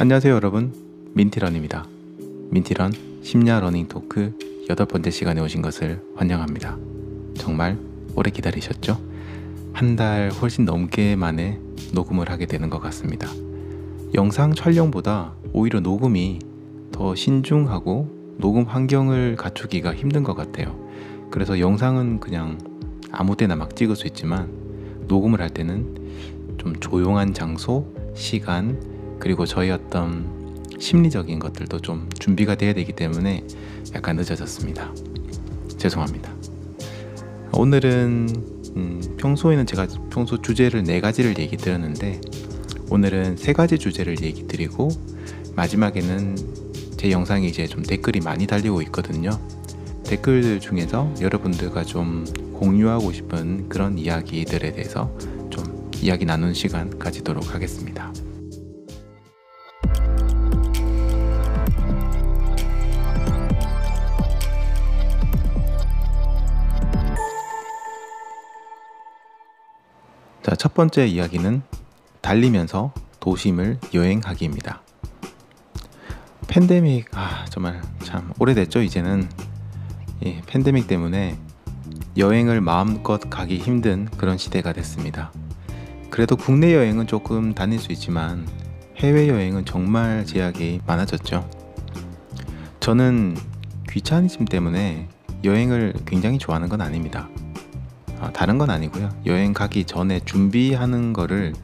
[0.00, 0.72] 안녕하세요 여러분.
[1.12, 1.84] 민티런입니다.
[2.48, 2.90] 민티런
[3.22, 4.32] 심야 러닝 토크
[4.70, 6.78] 여덟 번째 시간에 오신 것을 환영합니다.
[7.34, 7.76] 정말
[8.16, 8.98] 오래 기다리셨죠?
[9.74, 11.60] 한 달 훨씬 넘게 만에
[11.92, 13.28] 녹음을 하게 되는 것 같습니다.
[14.14, 16.38] 영상 촬영보다 오히려 녹음이
[16.92, 20.82] 더 신중하고 녹음 환경을 갖추기가 힘든 것 같아요.
[21.30, 22.56] 그래서 영상은 그냥
[23.12, 24.50] 아무 때나 막 찍을 수 있지만
[25.08, 28.80] 녹음을 할 때는 좀 조용한 장소, 시간,
[29.20, 33.46] 그리고 저희 어떤 심리적인 것들도 좀 준비가 돼야 되기 때문에
[33.94, 34.92] 약간 늦어졌습니다.
[35.76, 36.32] 죄송합니다.
[37.52, 38.28] 오늘은
[38.76, 42.20] 음, 평소에는 제가 평소 주제를 네 가지를 얘기 드렸는데
[42.88, 44.88] 오늘은 세 가지 주제를 얘기 드리고
[45.54, 46.36] 마지막에는
[46.96, 49.30] 제 영상이 이제 좀 댓글이 많이 달리고 있거든요.
[50.04, 55.16] 댓글 중에서 여러분들과 좀 공유하고 싶은 그런 이야기들에 대해서
[55.50, 58.09] 좀 이야기 나눈 시간 가지도록 하겠습니다.
[70.60, 71.62] 첫 번째 이야기는
[72.20, 74.82] 달리면서 도심을 여행하기입니다.
[76.48, 79.26] 팬데믹, 아, 정말 참 오래됐죠, 이제는.
[80.20, 81.38] 이 팬데믹 때문에
[82.18, 85.32] 여행을 마음껏 가기 힘든 그런 시대가 됐습니다.
[86.10, 88.46] 그래도 국내 여행은 조금 다닐 수 있지만
[88.98, 91.48] 해외 여행은 정말 제약이 많아졌죠.
[92.80, 93.34] 저는
[93.88, 95.08] 귀차니즘 때문에
[95.42, 97.30] 여행을 굉장히 좋아하는 건 아닙니다.
[98.20, 99.08] 아, 다른 건 아니고요.
[99.26, 101.54] 여행 가기 전에 준비하는 거를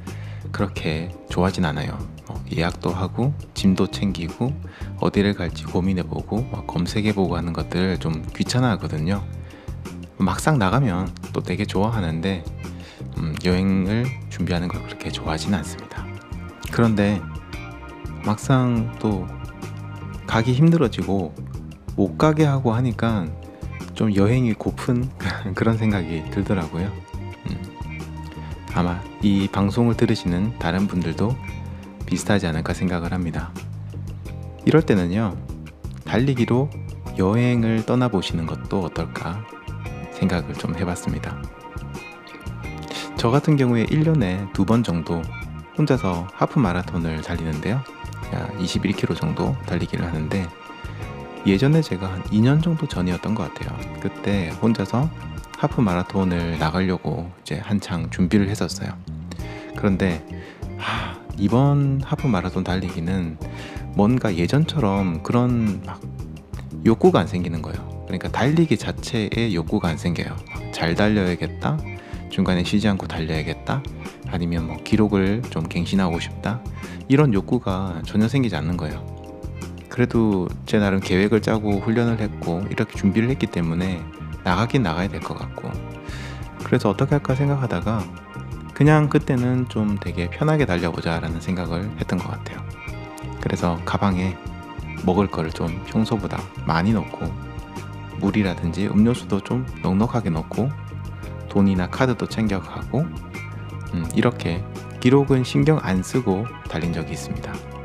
[0.53, 1.99] 그렇게 좋아하진 않아요.
[2.29, 4.53] 어, 예약도 하고 짐도 챙기고
[5.01, 9.23] 어디를 갈지 고민해보고 검색해보고 하는 것들 좀 귀찮아하거든요.
[10.17, 12.43] 막상 나가면 또 되게 좋아하는데
[13.19, 16.07] 음, 여행을 준비하는 걸 그렇게 좋아하진 않습니다.
[16.73, 17.21] 그런데
[18.25, 19.27] 막상 또
[20.27, 21.35] 가기 힘들어지고
[21.97, 23.27] 못 가게 하고 하니까
[23.97, 25.11] 좀 여행이 고픈
[25.57, 26.93] 그런 생각이 들더라고요.
[27.51, 27.63] 음.
[28.75, 31.35] 아마 이 방송을 들으시는 다른 분들도
[32.05, 33.51] 비슷하지 않을까 생각을 합니다.
[34.67, 35.37] 이럴 때는요,
[36.05, 36.71] 달리기로
[37.19, 39.45] 여행을 떠나보시는 것도 어떨까
[40.13, 41.43] 생각을 좀 해봤습니다.
[43.17, 45.23] 저 같은 경우에 1년에 두 번 정도
[45.79, 47.83] 혼자서 하프 마라톤을 달리는데요.
[48.59, 50.47] 21km 정도 달리기를 하는데
[51.47, 53.79] 예전에 제가 한 2년 정도 전이었던 것 같아요.
[54.01, 55.09] 그때 혼자서
[55.59, 58.91] 하프 마라톤을 나가려고 이제 한창 준비를 했었어요.
[59.77, 60.27] 그런데
[60.77, 63.39] 하, 이번 하프 마라톤 달리기는
[63.95, 66.01] 뭔가 예전처럼 그런 막
[66.85, 68.05] 욕구가 안 생기는 거예요.
[68.07, 70.37] 그러니까 달리기 자체에 욕구가 안 생겨요.
[70.73, 71.79] 잘 달려야겠다.
[72.29, 73.83] 중간에 쉬지 않고 달려야겠다.
[74.29, 76.61] 아니면 뭐 기록을 좀 갱신하고 싶다.
[77.09, 79.16] 이런 욕구가 전혀 생기지 않는 거예요.
[79.97, 84.05] 그래도 제 나름 계획을 짜고 훈련을 했고 이렇게 준비를 했기 때문에
[84.45, 85.71] 나가긴 나가야 될 것 같고.
[86.65, 88.05] 그래서 어떻게 할까 생각하다가
[88.75, 92.59] 그냥 그때는 좀 되게 편하게 달려보자 라는 생각을 했던 것 같아요.
[93.41, 94.37] 그래서 가방에
[95.07, 97.33] 먹을 거를 좀 평소보다 많이 넣고
[98.19, 100.71] 물이라든지 음료수도 좀 넉넉하게 넣고
[101.49, 102.99] 돈이나 카드도 챙겨가고
[103.95, 104.63] 음, 이렇게
[105.01, 107.76] 기록은 신경 안 쓰고 달린 적이 있습니다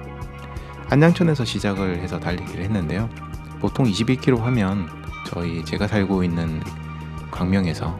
[0.91, 3.09] 한양천에서 시작을 해서 달리기를 했는데요.
[3.62, 4.90] 보통 21km 하면
[5.25, 6.62] 저희 제가 살고 있는
[7.31, 7.97] 광명에서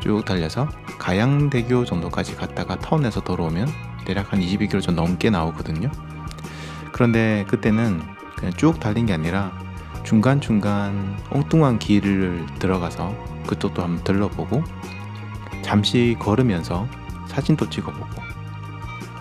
[0.00, 0.68] 쭉 달려서
[0.98, 3.68] 가양대교 정도까지 갔다가 타운에서 돌아오면
[4.04, 5.92] 대략 한 22km 좀 넘게 나오거든요.
[6.90, 8.02] 그런데 그때는
[8.36, 9.52] 그냥 쭉 달린 게 아니라
[10.02, 13.14] 중간중간 엉뚱한 길을 들어가서
[13.46, 14.64] 그쪽도 한번 들러보고
[15.62, 16.88] 잠시 걸으면서
[17.28, 18.22] 사진도 찍어보고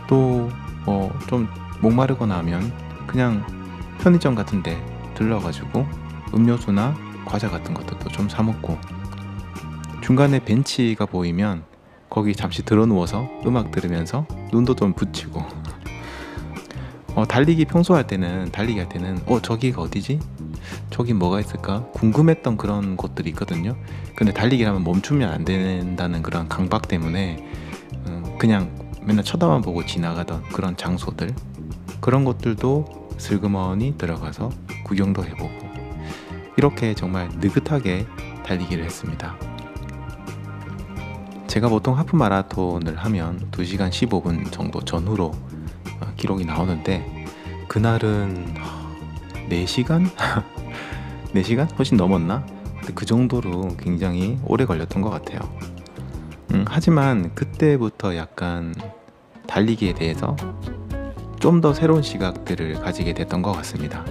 [0.07, 1.47] 또뭐좀
[1.79, 2.82] 목마르거나 하면
[3.13, 3.45] 그냥
[3.99, 5.85] 편의점 같은데 들러가지고
[6.33, 8.79] 음료수나 과자 같은 것들도 좀사 먹고
[10.01, 11.63] 중간에 벤치가 보이면
[12.09, 15.45] 거기 잠시 들어 누워서 음악 들으면서 눈도 좀 붙이고
[17.13, 20.19] 어, 달리기 평소 할 때는 달리기 할 때는 어 저기가 어디지?
[20.89, 21.85] 저기 뭐가 있을까?
[21.93, 23.75] 궁금했던 그런 곳들이 있거든요.
[24.15, 27.47] 근데 달리기 하면 멈추면 안 된다는 그런 강박 때문에
[28.07, 28.71] 음, 그냥
[29.03, 31.35] 맨날 쳐다만 보고 지나가던 그런 장소들
[32.03, 34.49] 그런 것들도 슬그머니 들어가서
[34.83, 35.49] 구경도 해보고
[36.57, 38.05] 이렇게 정말 느긋하게
[38.45, 39.37] 달리기를 했습니다.
[41.47, 47.25] 제가 보통 하프 마라톤을 하면 2시간 15분 정도 전후로 어, 기록이 나오는데
[47.69, 48.55] 그날은
[49.49, 50.09] 4시간?
[51.33, 51.71] 4시간?
[51.79, 52.45] 훨씬 넘었나?
[52.93, 55.39] 그 정도로 굉장히 오래 걸렸던 것 같아요.
[56.51, 58.75] 음, 하지만 그때부터 약간
[59.47, 60.35] 달리기에 대해서
[61.43, 64.05] 좀 더 새로운 시각들을 가지게 됐던 것 같습니다.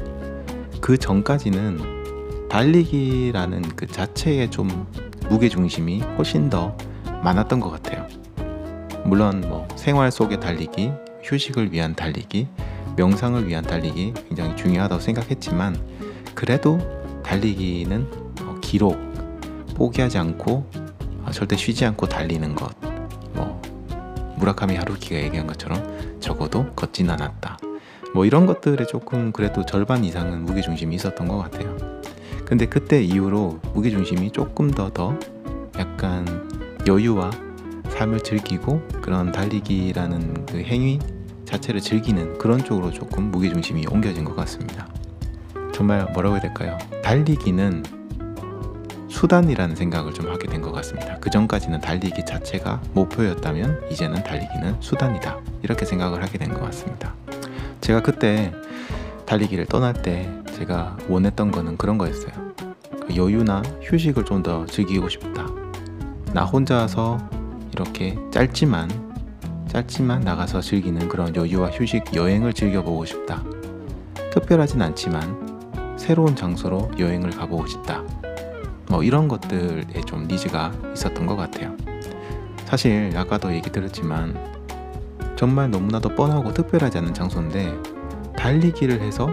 [0.82, 4.86] 그 전까지는 달리기라는 그 자체의 좀
[5.30, 6.76] 무게 중심이 훨씬 더
[7.24, 8.06] 많았던 것 같아요.
[9.06, 10.92] 물론 뭐 생활 속의 달리기,
[11.22, 12.48] 휴식을 위한 달리기,
[12.96, 15.80] 명상을 위한 달리기 굉장히 중요하다고 생각했지만
[16.34, 16.80] 그래도
[17.22, 18.08] 달리기는
[18.42, 18.98] 어, 기록,
[19.74, 20.66] 포기하지 않고
[21.24, 22.70] 어, 절대 쉬지 않고 달리는 것,
[23.32, 23.62] 뭐
[24.36, 27.58] 무라카미 하루키가 얘기한 것처럼 적어도 걷진 않았다.
[28.14, 31.76] 뭐 이런 것들에 조금 그래도 절반 이상은 무게 중심이 있었던 것 같아요.
[32.46, 35.18] 근데 그때 이후로 무게 중심이 조금 더더
[35.78, 36.48] 약간
[36.86, 37.30] 여유와
[37.90, 40.98] 삶을 즐기고 그런 달리기라는 그 행위
[41.44, 44.88] 자체를 즐기는 그런 쪽으로 조금 무게 중심이 옮겨진 것 같습니다.
[45.72, 46.78] 정말 뭐라고 해야 될까요?
[47.02, 48.01] 달리기는
[49.12, 51.18] 수단이라는 생각을 좀 하게 된 것 같습니다.
[51.20, 55.38] 그 전까지는 달리기 자체가 목표였다면 이제는 달리기는 수단이다.
[55.62, 57.14] 이렇게 생각을 하게 된 것 같습니다.
[57.80, 58.52] 제가 그때
[59.26, 62.32] 달리기를 떠날 때 제가 원했던 거는 그런 거였어요.
[63.06, 65.46] 그 여유나 휴식을 좀 더 즐기고 싶다.
[66.32, 67.18] 나 혼자서
[67.72, 68.90] 이렇게 짧지만
[69.68, 73.42] 짧지만 나가서 즐기는 그런 여유와 휴식 여행을 즐겨보고 싶다.
[74.32, 78.02] 특별하진 않지만 새로운 장소로 여행을 가보고 싶다.
[78.92, 81.74] 뭐 이런 것들에 좀 니즈가 있었던 것 같아요.
[82.66, 84.36] 사실 아까도 얘기 들었지만
[85.34, 87.74] 정말 너무나도 뻔하고 특별하지 않은 장소인데
[88.36, 89.30] 달리기를 해서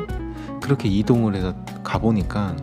[0.64, 1.54] 그렇게 이동을 해서
[1.84, 2.56] 가보니까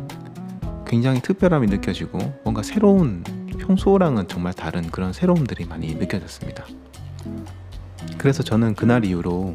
[0.86, 3.22] 굉장히 특별함이 느껴지고 뭔가 새로운
[3.58, 6.64] 평소랑은 정말 다른 그런 새로움들이 많이 느껴졌습니다.
[8.16, 9.54] 그래서 저는 그날 이후로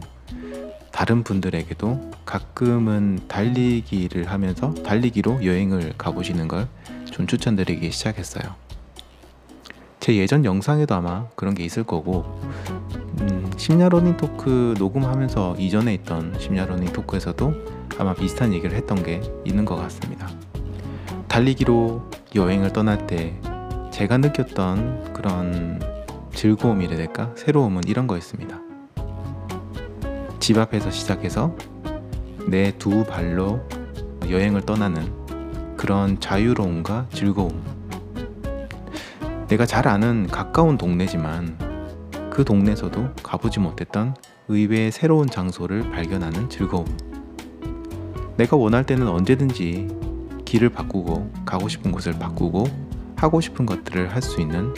[0.92, 6.68] 다른 분들에게도 가끔은 달리기를 하면서 달리기로 여행을 가보시는 걸
[7.12, 8.56] 좀 추천드리기 시작했어요.
[10.00, 12.40] 제 예전 영상에도 아마 그런 게 있을 거고
[13.20, 17.54] 음, 심야 러닝 토크 녹음하면서 이전에 있던 심야 러닝 토크에서도
[18.00, 20.28] 아마 비슷한 얘기를 했던 게 있는 것 같습니다.
[21.28, 23.40] 달리기로 여행을 떠날 때
[23.92, 25.80] 제가 느꼈던 그런
[26.34, 27.32] 즐거움이라 될까?
[27.36, 28.60] 새로움은 이런 거였습니다.
[30.40, 31.56] 집 앞에서 시작해서
[32.48, 33.62] 내 두 발로
[34.28, 35.21] 여행을 떠나는
[35.82, 37.60] 그런 자유로움과 즐거움.
[39.48, 41.58] 내가 잘 아는 가까운 동네지만
[42.30, 44.14] 그 동네에서도 가보지 못했던
[44.48, 46.86] 의외의 새로운 장소를 발견하는 즐거움.
[48.38, 49.88] 내가 원할 때는 언제든지
[50.46, 52.68] 길을 바꾸고 가고 싶은 곳을 바꾸고
[53.16, 54.76] 하고 싶은 것들을 할 수 있는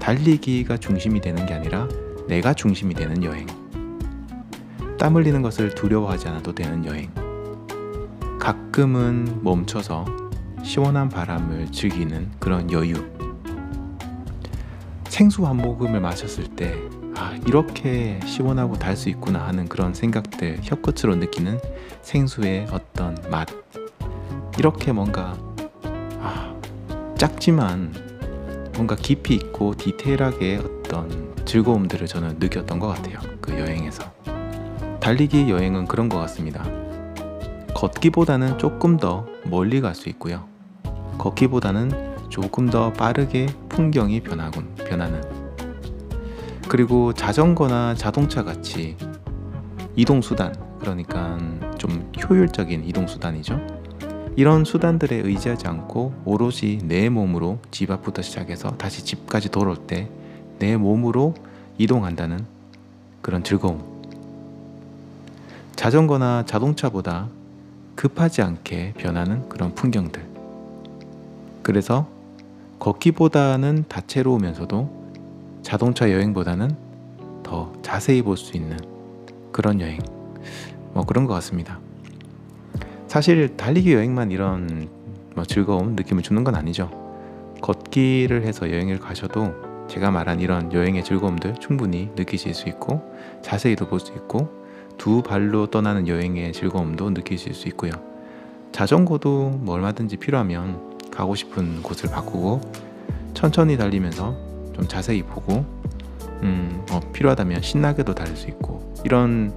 [0.00, 1.86] 달리기가 중심이 되는 게 아니라
[2.26, 3.46] 내가 중심이 되는 여행.
[4.98, 7.10] 땀 흘리는 것을 두려워하지 않아도 되는 여행.
[8.40, 10.21] 가끔은 멈춰서
[10.62, 12.94] 시원한 바람을 즐기는 그런 여유.
[15.08, 16.74] 생수 한 모금을 마셨을 때,
[17.16, 21.58] 아, 이렇게 시원하고 달 수 있구나 하는 그런 생각들, 혀끝으로 느끼는
[22.02, 23.48] 생수의 어떤 맛.
[24.58, 25.36] 이렇게 뭔가,
[26.20, 26.54] 아,
[27.18, 27.92] 작지만
[28.74, 33.18] 뭔가 깊이 있고 디테일하게 어떤 즐거움들을 저는 느꼈던 것 같아요.
[33.40, 34.02] 그 여행에서.
[35.00, 36.64] 달리기 여행은 그런 것 같습니다.
[37.74, 40.51] 걷기보다는 조금 더 멀리 갈 수 있고요.
[41.22, 45.20] 걷기보다는 조금 더 빠르게 풍경이 변하군, 변하는.
[46.68, 48.96] 그리고 자전거나 자동차 같이
[49.96, 51.38] 이동수단, 그러니까
[51.78, 53.60] 좀 효율적인 이동수단이죠.
[54.36, 60.08] 이런 수단들에 의지하지 않고 오롯이 내 몸으로 집 앞부터 시작해서 다시 집까지 돌아올 때
[60.62, 61.34] 내 몸으로
[61.76, 62.46] 이동한다는
[63.20, 63.82] 그런 즐거움.
[65.74, 67.26] 자전거나 자동차보다
[67.96, 70.31] 급하지 않게 변하는 그런 풍경들.
[71.62, 72.08] 그래서
[72.78, 75.02] 걷기보다는 다채로우면서도
[75.62, 76.70] 자동차 여행보다는
[77.42, 78.76] 더 자세히 볼 수 있는
[79.52, 79.98] 그런 여행.
[80.92, 81.78] 뭐 그런 것 같습니다.
[83.06, 84.88] 사실 달리기 여행만 이런
[85.34, 86.90] 뭐 즐거움 느낌을 주는 건 아니죠.
[87.60, 89.54] 걷기를 해서 여행을 가셔도
[89.88, 93.02] 제가 말한 이런 여행의 즐거움들 충분히 느끼실 수 있고
[93.42, 94.48] 자세히도 볼 수 있고
[94.98, 97.92] 두 발로 떠나는 여행의 즐거움도 느끼실 수 있고요.
[98.72, 102.60] 자전거도 뭐 얼마든지 필요하면 가고 싶은 곳을 바꾸고
[103.34, 104.34] 천천히 달리면서
[104.74, 105.64] 좀 자세히 보고
[106.42, 109.54] 음, 어, 필요하다면 신나게도 달릴 수 있고 이런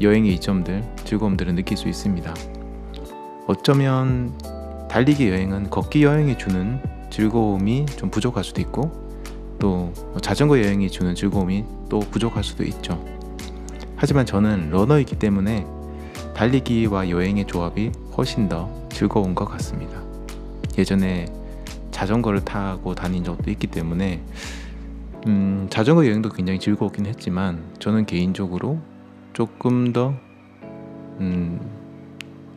[0.00, 2.32] 여행의 이점들 즐거움들을 느낄 수 있습니다.
[3.48, 4.38] 어쩌면
[4.88, 8.92] 달리기 여행은 걷기 여행이 주는 즐거움이 좀 부족할 수도 있고
[9.58, 13.02] 또 자전거 여행이 주는 즐거움이 또 부족할 수도 있죠.
[13.96, 15.66] 하지만 저는 러너이기 때문에
[16.34, 20.07] 달리기와 여행의 조합이 훨씬 더 즐거운 것 같습니다.
[20.78, 21.26] 예전에
[21.90, 24.22] 자전거를 타고 다닌 적도 있기 때문에
[25.26, 28.78] 음, 자전거 여행도 굉장히 즐거웠긴 했지만 저는 개인적으로
[29.32, 30.14] 조금 더
[31.20, 31.60] 음,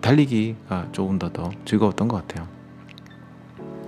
[0.01, 2.47] 달리기가 조금 더 더 즐거웠던 것 같아요.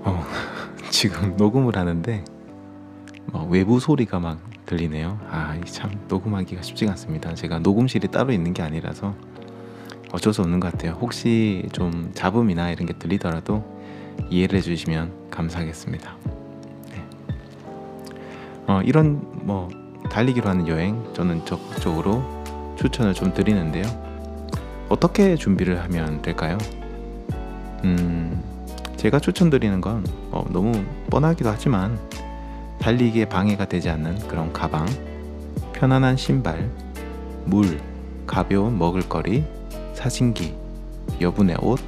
[0.04, 0.24] 어,
[0.90, 2.24] 지금 녹음을 하는데
[3.32, 5.20] 뭐 외부 소리가 막 들리네요.
[5.30, 7.34] 아, 참 녹음하기가 쉽지가 않습니다.
[7.36, 9.14] 제가 녹음실이 따로 있는 게 아니라서
[10.12, 10.98] 어쩔 수 없는 것 같아요.
[11.02, 13.64] 혹시 좀 잡음이나 이런 게 들리더라도
[14.30, 16.16] 이해를 해주시면 감사하겠습니다.
[16.92, 17.04] 네.
[18.68, 19.70] 어, 이런 뭐
[20.10, 22.24] 달리기로 하는 여행 저는 적극적으로
[22.78, 23.84] 추천을 좀 드리는데요.
[24.90, 26.58] 어떻게 준비를 하면 될까요?
[27.84, 28.44] 음,
[28.98, 30.72] 제가 추천드리는 건 어, 너무
[31.10, 32.00] 뻔하기도 하지만
[32.80, 34.86] 달리기에 방해가 되지 않는 그런 가방,
[35.74, 36.70] 편안한 신발,
[37.46, 37.80] 물,
[38.28, 39.46] 가벼운 먹을거리,
[39.94, 40.54] 사진기,
[41.22, 41.80] 여분의 옷,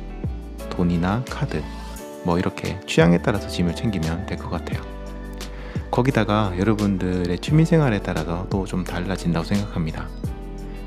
[0.70, 1.62] 돈이나 카드,
[2.25, 4.82] 뭐 이렇게 취향에 따라서 짐을 챙기면 될 것 같아요.
[5.91, 10.08] 거기다가 여러분들의 취미생활에 따라서 또 좀 달라진다고 생각합니다.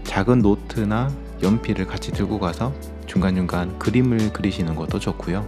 [0.05, 1.11] 작은 노트나
[1.43, 2.73] 연필을 같이 들고 가서
[3.07, 5.47] 중간중간 그림을 그리시는 것도 좋고요.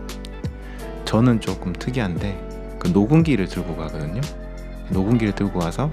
[1.04, 4.20] 저는 조금 특이한데 그 녹음기를 들고 가거든요.
[4.90, 5.90] 녹음기를 들고 와서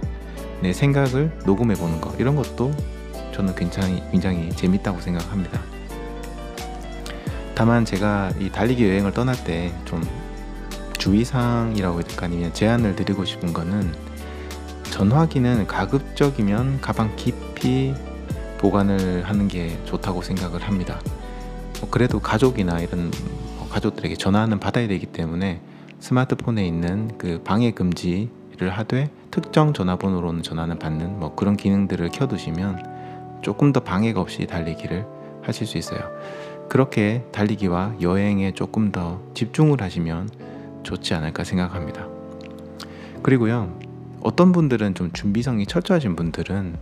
[0.62, 2.72] 내 생각을 녹음해 보는 거 이런 것도
[3.34, 5.60] 저는 굉장히 굉장히 재밌다고 생각합니다.
[7.58, 10.04] 다만 제가 이 달리기 여행을 떠날 때 좀
[11.00, 13.96] 주의사항이라고 해야 될까 아니면 제안을 드리고 싶은 거는
[14.92, 17.96] 전화기는 가급적이면 가방 깊이
[18.60, 21.00] 보관을 하는 게 좋다고 생각을 합니다.
[21.80, 23.10] 뭐 그래도 가족이나 이런
[23.58, 25.60] 뭐 가족들에게 전화는 받아야 되기 때문에
[26.00, 33.74] 스마트폰에 있는 그 방해 금지를 하되 특정 전화번호로는 전화는 받는 뭐 그런 기능들을 켜두시면 조금
[33.74, 35.08] 더 방해가 없이 달리기를
[35.42, 36.00] 하실 수 있어요.
[36.70, 40.30] 그렇게 달리기와 여행에 조금 더 집중을 하시면
[40.84, 42.08] 좋지 않을까 생각합니다.
[43.24, 43.78] 그리고요,
[44.22, 46.76] 어떤 분들은 좀 준비성이 철저하신 분들은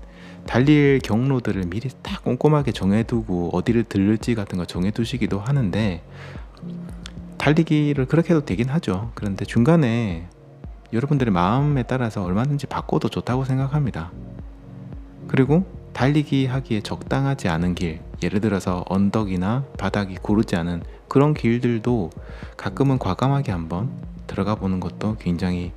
[0.48, 6.04] 달릴 경로들을 미리 딱 꼼꼼하게 정해두고 어디를 들를지 같은 거 정해두시기도 하는데
[7.38, 9.12] 달리기를 그렇게 해도 되긴 하죠.
[9.15, 10.27] 그런데 중간에
[10.94, 14.12] 여러분들의 마음에 따라서 얼마든지 바꿔도 좋다고 생각합니다.
[15.27, 22.10] 그리고 달리기 하기에 적당하지 않은 길, 예를 들어서 언덕이나 바닥이 고르지 않은 그런 길들도
[22.57, 23.91] 가끔은 과감하게 한번
[24.27, 25.72] 들어가 보는 것도 굉장히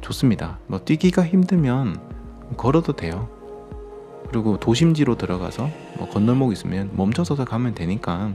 [0.00, 0.58] 좋습니다.
[0.66, 2.00] 뭐 뛰기가 힘들면
[2.56, 3.28] 걸어도 돼요.
[4.28, 8.34] 그리고 도심지로 들어가서 뭐 건널목 있으면 멈춰서서 가면 되니까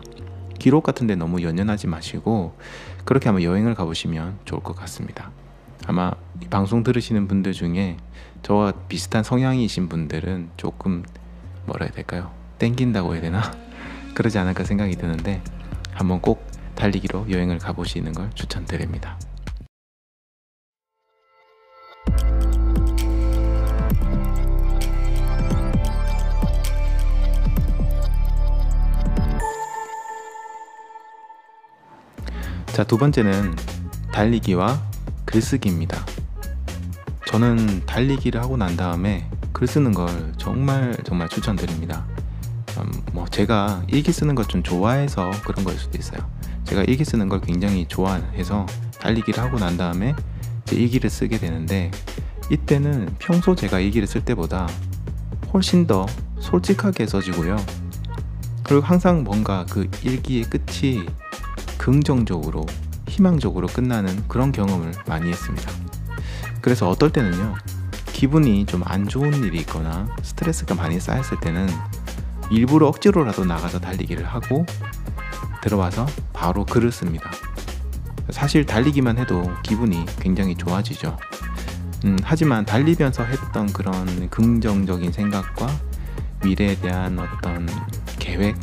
[0.58, 2.54] 기록 같은 데 너무 연연하지 마시고
[3.06, 5.32] 그렇게 한번 여행을 가보시면 좋을 것 같습니다.
[5.88, 6.12] 아마
[6.42, 7.98] 이 방송 들으시는 분들 중에
[8.44, 11.04] 저와 비슷한 성향이신 분들은 조금
[11.66, 12.39] 뭐라 해야 될까요?
[12.60, 13.42] 땡긴다고 해야 되나?
[14.14, 15.42] 그러지 않을까 생각이 드는데
[15.94, 19.18] 한번 꼭 달리기로 여행을 가보시는 걸 추천드립니다.
[32.68, 33.56] 자, 두 번째는
[34.12, 34.82] 달리기와
[35.26, 35.98] 글쓰기입니다.
[37.26, 42.06] 저는 달리기를 하고 난 다음에 글 쓰는 걸 정말 정말 추천드립니다.
[42.78, 46.20] 음, 뭐 제가 일기 쓰는 걸좀 좋아해서 그런 거일 수도 있어요.
[46.66, 48.66] 제가 일기 쓰는 걸 굉장히 좋아해서
[49.00, 50.16] 달리기를 하고 난 다음에
[50.66, 51.90] 제 일기를 쓰게 되는데
[52.52, 54.68] 이때는 평소 제가 일기를 쓸 때보다
[55.54, 56.06] 훨씬 더
[56.40, 57.58] 솔직하게 써지고요.
[58.64, 61.06] 그리고 항상 뭔가 그 일기의 끝이
[61.78, 62.66] 긍정적으로
[63.08, 65.72] 희망적으로 끝나는 그런 경험을 많이 했습니다.
[66.62, 67.56] 그래서 어떨 때는요.
[68.14, 71.68] 기분이 좀 안 좋은 일이 있거나 스트레스가 많이 쌓였을 때는
[72.52, 74.66] 일부러 억지로라도 나가서 달리기를 하고
[75.62, 77.30] 들어와서 바로 글을 씁니다.
[78.30, 81.18] 사실 달리기만 해도 기분이 굉장히 좋아지죠.
[82.06, 85.68] 음, 하지만 달리면서 했던 그런 긍정적인 생각과
[86.44, 87.68] 미래에 대한 어떤
[88.20, 88.56] 계획,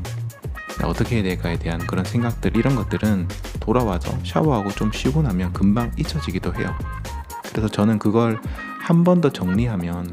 [0.82, 3.28] 어떻게 해야 될까에 대한 그런 생각들, 이런 것들은
[3.60, 6.74] 돌아와서 샤워하고 좀 쉬고 나면 금방 잊혀지기도 해요.
[7.50, 8.40] 그래서 저는 그걸
[8.80, 10.12] 한 번 더 정리하면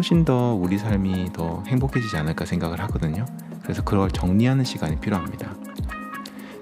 [0.00, 3.26] 훨씬 더 우리 삶이 더 행복해지지 않을까 생각을 하거든요.
[3.62, 5.54] 그래서 그걸 정리하는 시간이 필요합니다.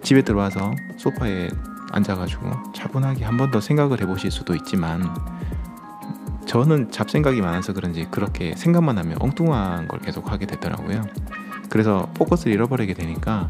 [0.03, 1.49] 집에 들어와서 소파에
[1.93, 5.09] 앉아가지고 차분하게 한 번 더 생각을 해보실 수도 있지만
[6.47, 11.07] 저는 잡생각이 많아서 그런지 그렇게 생각만 하면 엉뚱한 걸 계속 하게 되더라고요.
[11.71, 13.49] 그래서 포커스를 잃어버리게 되니까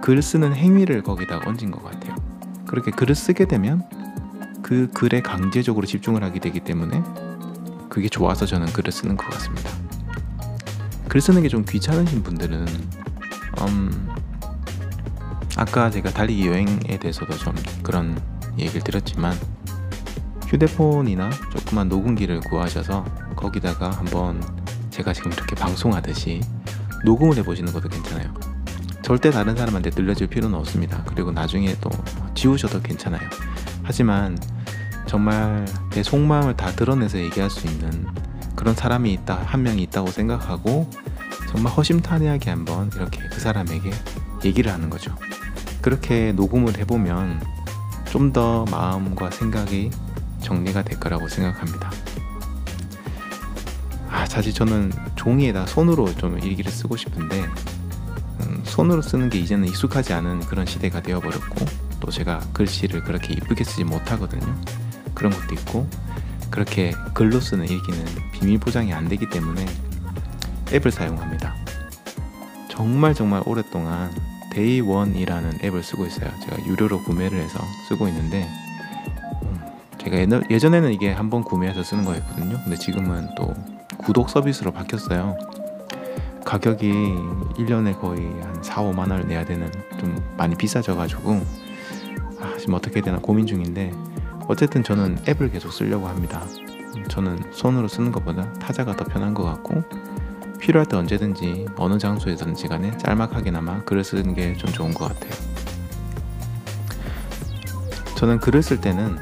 [0.00, 2.14] 글 쓰는 행위를 거기다 얹은 것 같아요.
[2.66, 3.82] 그렇게 글을 쓰게 되면
[4.62, 7.02] 그 글에 강제적으로 집중을 하게 되기 때문에
[7.98, 9.70] 그게 좋아서 저는 글을 쓰는 것 같습니다.
[11.08, 12.64] 글 쓰는 게 좀 귀찮으신 분들은
[13.62, 14.08] 음,
[15.56, 18.16] 아까 제가 달리기 여행에 대해서도 좀 그런
[18.56, 19.36] 얘기를 드렸지만
[20.46, 24.40] 휴대폰이나 조그만 녹음기를 구하셔서 거기다가 한번
[24.90, 26.40] 제가 지금 이렇게 방송하듯이
[27.04, 28.32] 녹음을 해보시는 것도 괜찮아요.
[29.02, 31.02] 절대 다른 사람한테 들려줄 필요는 없습니다.
[31.04, 31.90] 그리고 나중에 또
[32.36, 33.28] 지우셔도 괜찮아요.
[33.82, 34.38] 하지만
[35.08, 38.06] 정말 내 속마음을 다 드러내서 얘기할 수 있는
[38.54, 40.88] 그런 사람이 있다, 한 명이 있다고 생각하고
[41.50, 43.90] 정말 허심탄회하게 한번 이렇게 그 사람에게
[44.44, 45.14] 얘기를 하는 거죠.
[45.80, 47.42] 그렇게 녹음을 해보면
[48.04, 49.90] 좀 더 마음과 생각이
[50.42, 51.90] 정리가 될 거라고 생각합니다.
[54.10, 57.46] 아, 사실 저는 종이에다 손으로 좀 일기를 쓰고 싶은데
[58.40, 61.64] 음, 손으로 쓰는 게 이제는 익숙하지 않은 그런 시대가 되어버렸고
[62.00, 64.54] 또 제가 글씨를 그렇게 이쁘게 쓰지 못하거든요.
[65.14, 65.88] 그런 것도 있고
[66.50, 69.64] 그렇게 글로 쓰는 일기는 비밀 보장이 안 되기 때문에
[70.72, 71.54] 앱을 사용합니다.
[72.68, 74.10] 정말 정말 오랫동안
[74.52, 76.30] 데이원이라는 앱을 쓰고 있어요.
[76.44, 78.48] 제가 유료로 구매를 해서 쓰고 있는데
[79.42, 79.60] 음,
[79.98, 82.58] 제가 예전에는 이게 한번 구매해서 쓰는 거였거든요.
[82.64, 83.54] 근데 지금은 또
[83.98, 85.36] 구독 서비스로 바뀌었어요.
[86.44, 86.90] 가격이
[87.58, 91.44] 1년에 거의 한 4, 5만 원을 내야 되는 좀 많이 비싸져 가지고
[92.40, 93.92] 아, 지금 어떻게 되나 고민 중인데
[94.48, 96.42] 어쨌든 저는 앱을 계속 쓰려고 합니다.
[97.08, 99.84] 저는 손으로 쓰는 것보다 타자가 더 편한 것 같고
[100.58, 105.30] 필요할 때 언제든지 어느 장소에든지 간에 짤막하게나마 글을 쓰는 게 좀 좋은 것 같아요.
[108.16, 109.16] 저는 글을 쓸 때는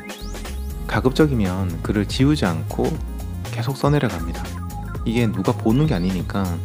[0.87, 2.97] 가급적이면 글을 지우지 않고
[3.51, 4.43] 계속 써내려 갑니다.
[5.05, 6.57] 이게 누가 보는 게 아니니까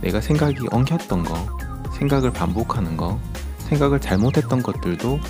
[0.00, 1.58] 내가 생각이 엉켰던 거,
[1.92, 3.20] 생각을 반복하는 거,
[3.58, 5.20] 생각을 잘못했던 것들도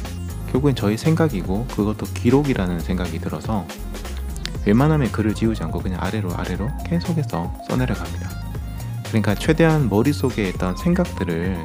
[0.52, 3.66] 결국엔 저희 생각이고 그것도 기록이라는 생각이 들어서
[4.64, 8.30] 웬만하면 글을 지우지 않고 그냥 아래로 아래로 계속해서 써내려 갑니다.
[9.08, 11.56] 그러니까 최대한 머릿속에 있던 생각들을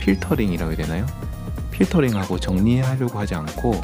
[0.00, 1.06] 필터링이라고 해야 되나요?
[1.70, 3.80] 필터링하고 정리하려고 하지 않고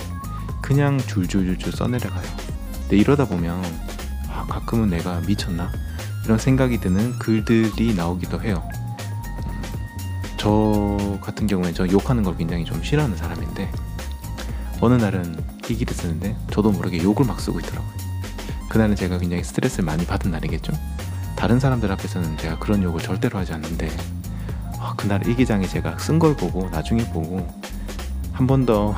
[0.61, 2.23] 그냥 줄줄줄줄 써내려가요.
[2.83, 3.63] 근데 이러다 보면
[4.29, 5.71] 아, 가끔은 내가 미쳤나?
[6.25, 8.63] 이런 생각이 드는 글들이 나오기도 해요.
[10.37, 13.71] 저 같은 경우에 저 욕하는 걸 굉장히 좀 싫어하는 사람인데
[14.81, 15.37] 어느 날은
[15.69, 17.91] 일기를 쓰는데 저도 모르게 욕을 막 쓰고 있더라고요.
[18.69, 20.73] 그날은 제가 굉장히 스트레스를 많이 받은 날이겠죠.
[21.37, 23.89] 다른 사람들 앞에서는 제가 그런 욕을 절대로 하지 않는데
[24.79, 27.47] 아, 그날 일기장에 제가 쓴 걸 보고 나중에 보고
[28.33, 28.95] 한 번 더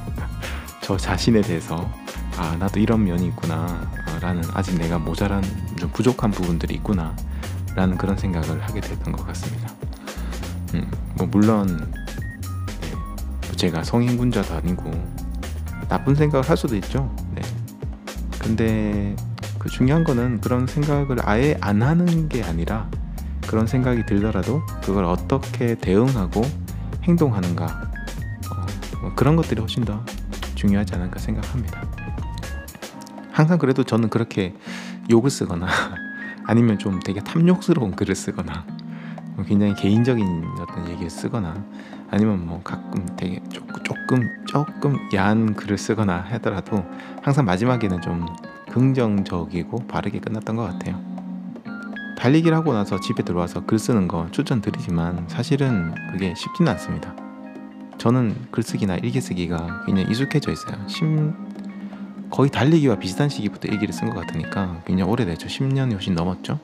[0.82, 1.90] 저 자신에 대해서
[2.36, 5.42] 아 나도 이런 면이 있구나 라는 아직 내가 모자란
[5.78, 7.14] 좀 부족한 부분들이 있구나
[7.74, 9.70] 라는 그런 생각을 하게 됐던 것 같습니다
[10.74, 11.90] 음, 뭐 물론
[13.64, 14.90] 제가 성인군자도 아니고
[15.88, 17.40] 나쁜 생각을 할 수도 있죠 네.
[18.38, 19.16] 근데
[19.58, 22.90] 그 중요한 거는 그런 생각을 아예 안 하는 게 아니라
[23.46, 26.42] 그런 생각이 들더라도 그걸 어떻게 대응하고
[27.04, 27.64] 행동하는가
[28.52, 28.66] 어,
[29.00, 30.04] 뭐 그런 것들이 훨씬 더
[30.54, 31.82] 중요하지 않을까 생각합니다.
[33.32, 34.54] 항상 그래도 저는 그렇게
[35.10, 35.66] 욕을 쓰거나
[36.44, 38.66] 아니면 좀 되게 탐욕스러운 글을 쓰거나
[39.36, 41.64] 뭐 굉장히 개인적인 어떤 얘기를 쓰거나
[42.10, 46.84] 아니면 뭐 가끔 되게 조금 조금 조금 야한 글을 쓰거나 하더라도
[47.22, 48.26] 항상 마지막에는 좀
[48.70, 51.00] 긍정적이고 바르게 끝났던 것 같아요.
[52.18, 57.14] 달리기를 하고 나서 집에 들어와서 글 쓰는 거 추천드리지만 사실은 그게 쉽지는 않습니다.
[57.98, 60.76] 저는 글쓰기나 일기쓰기가 굉장히 익숙해져 있어요.
[60.88, 61.32] 10,
[62.30, 65.46] 거의 달리기와 비슷한 시기부터 일기를 쓴 것 같으니까 굉장히 오래됐죠.
[65.46, 66.58] 10년이 훨씬 넘었죠.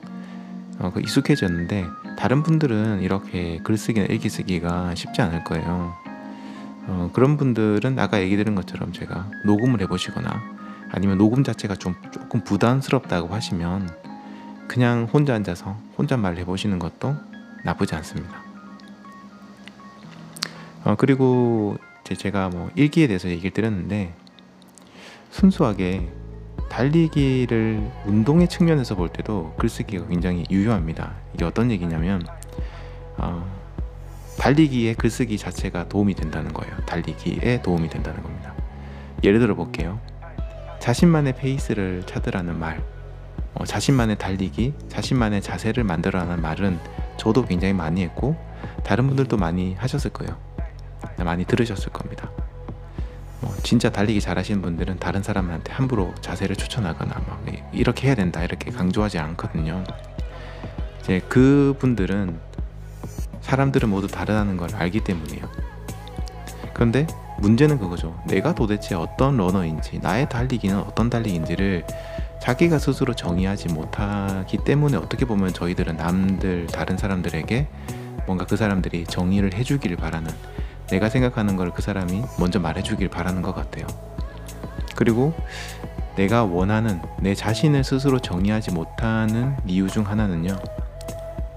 [0.79, 1.85] 어, 그 익숙해졌는데
[2.21, 5.95] 다른 분들은 이렇게 글쓰기나 일기쓰기가 쉽지 않을 거예요.
[6.85, 10.39] 어, 그런 분들은 아까 얘기 드린 것처럼 제가 녹음을 해보시거나
[10.91, 13.89] 아니면 녹음 자체가 좀 조금 부담스럽다고 하시면
[14.67, 17.15] 그냥 혼자 앉아서 혼잣말 해보시는 것도
[17.65, 18.43] 나쁘지 않습니다.
[20.83, 24.13] 어, 그리고 제가 뭐 일기에 대해서 얘기를 드렸는데
[25.31, 26.20] 순수하게
[26.71, 31.15] 달리기를 운동의 측면에서 볼 때도 글쓰기가 굉장히 유효합니다.
[31.33, 32.25] 이게 어떤 얘기냐면
[33.17, 33.45] 어,
[34.39, 36.73] 달리기에 글쓰기 자체가 도움이 된다는 거예요.
[36.85, 38.55] 달리기에 도움이 된다는 겁니다.
[39.21, 39.99] 예를 들어 볼게요.
[40.79, 42.81] 자신만의 페이스를 찾으라는 말,
[43.53, 46.79] 어, 자신만의 달리기, 자신만의 자세를 만들어라는 말은
[47.17, 48.37] 저도 굉장히 많이 했고
[48.85, 50.37] 다른 분들도 많이 하셨을 거예요.
[51.17, 52.31] 많이 들으셨을 겁니다.
[53.41, 58.71] 뭐 진짜 달리기 잘하시는 분들은 다른 사람한테 함부로 자세를 추천하거나 막 이렇게 해야 된다 이렇게
[58.71, 59.83] 강조하지 않거든요.
[61.01, 62.39] 이제 그 분들은
[63.41, 65.49] 사람들은 모두 다르다는 걸 알기 때문이에요.
[66.73, 67.07] 그런데
[67.39, 68.15] 문제는 그거죠.
[68.27, 71.85] 내가 도대체 어떤 러너인지, 나의 달리기는 어떤 달리기인지를
[72.39, 77.67] 자기가 스스로 정의하지 못하기 때문에 어떻게 보면 저희들은 남들, 다른 사람들에게
[78.27, 80.31] 뭔가 그 사람들이 정의를 해주길 바라는
[80.91, 83.87] 내가 생각하는 걸 그 사람이 먼저 말해주길 바라는 것 같아요.
[84.95, 85.33] 그리고
[86.17, 90.57] 내가 원하는 내 자신을 스스로 정의하지 못하는 이유 중 하나는요.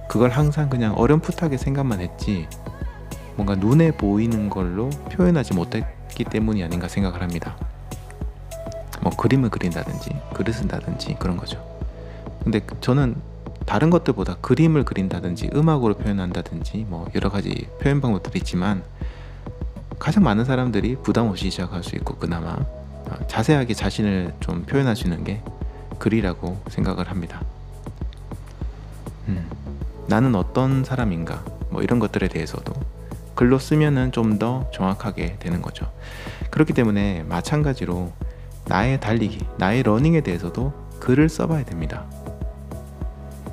[0.08, 2.46] 그걸 항상 그냥 어렴풋하게 생각만 했지
[3.34, 7.56] 뭔가 눈에 보이는 걸로 표현하지 못했기 때문이 아닌가 생각을 합니다.
[9.02, 11.62] 뭐 그림을 그린다든지 글을 쓴다든지 그런 거죠.
[12.44, 13.16] 근데 저는
[13.66, 18.84] 다른 것들보다 그림을 그린다든지 음악으로 표현한다든지 뭐 여러 가지 표현 방법들이 있지만
[19.98, 25.04] 가장 많은 사람들이 부담 없이 시작할 수 있고 그나마 어, 자세하게 자신을 좀 표현할 수
[25.04, 25.42] 있는 게
[25.98, 27.42] 글이라고 생각을 합니다.
[29.28, 29.48] 음,
[30.08, 32.72] 나는 어떤 사람인가 뭐 이런 것들에 대해서도
[33.34, 35.90] 글로 쓰면은 좀 더 정확하게 되는 거죠.
[36.50, 38.12] 그렇기 때문에 마찬가지로
[38.66, 42.04] 나의 달리기, 나의 러닝에 대해서도 글을 써봐야 됩니다.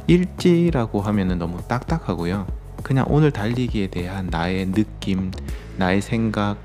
[0.07, 2.47] 일지라고 하면은 너무 딱딱하고요.
[2.83, 5.31] 그냥 오늘 달리기에 대한 나의 느낌,
[5.81, 6.57] 나의 생각,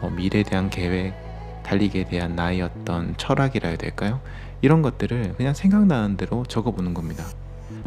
[0.00, 1.14] 어, 미래에 대한 계획,
[1.62, 4.20] 달리기에 대한 나의 어떤 철학이라 해야 될까요?
[4.62, 7.24] 이런 것들을 그냥 생각나는 대로 적어보는 겁니다.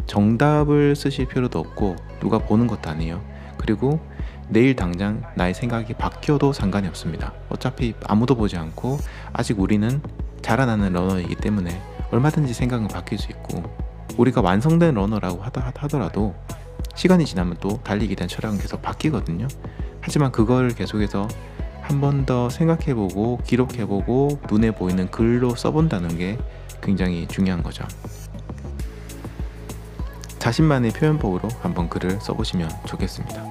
[0.06, 3.22] 정답을 쓰실 필요도 없고 누가 보는 것도 아니에요.
[3.58, 4.00] 그리고
[4.48, 7.34] 내일 당장 나의 생각이 바뀌어도 상관이 없습니다.
[7.50, 8.96] 어차피 아무도 보지 않고
[9.34, 10.00] 아직 우리는
[10.40, 13.62] 자라나는 러너이기 때문에 얼마든지 생각은 바뀔 수 있고
[14.16, 16.34] 우리가 완성된 러너라고 하더라도
[16.94, 19.48] 시간이 지나면 또 달리기에 대한 철학은 계속 바뀌거든요.
[20.02, 21.28] 하지만 그걸 계속해서
[21.80, 26.38] 한 번 더 생각해보고 기록해보고 눈에 보이는 글로 써본다는 게
[26.80, 27.84] 굉장히 중요한 거죠.
[30.38, 33.44] 자신만의 표현법으로 한번 글을 써보시면 좋겠습니다.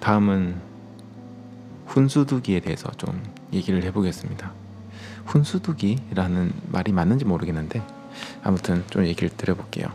[0.00, 0.69] 다음은
[1.90, 3.20] 훈수두기에 대해서 좀
[3.52, 4.52] 얘기를 해보겠습니다.
[5.26, 7.82] 훈수두기라는 말이 맞는지 모르겠는데
[8.44, 9.88] 아무튼 좀 얘기를 드려볼게요.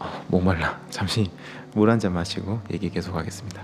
[0.00, 0.80] 어, 목말라.
[0.90, 1.30] 잠시
[1.74, 3.62] 물 한 잔 마시고 얘기 계속하겠습니다.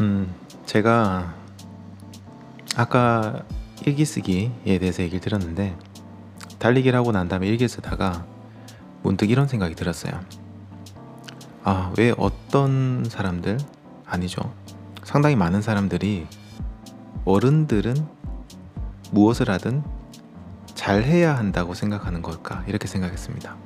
[0.00, 0.32] 음,
[0.66, 1.34] 제가
[2.76, 3.42] 아까
[3.84, 5.76] 일기 쓰기에 대해서 얘기를 드렸는데
[6.58, 8.24] 달리기를 하고 난 다음에 일기 쓰다가
[9.02, 10.12] 문득 이런 생각이 들었어요.
[11.64, 13.58] 아, 왜 어떤 사람들
[14.06, 14.52] 아니죠.
[15.04, 16.26] 상당히 많은 사람들이
[17.24, 17.94] 어른들은
[19.10, 19.82] 무엇을 하든
[20.74, 23.56] 잘해야 한다고 생각하는 걸까 이렇게 생각했습니다.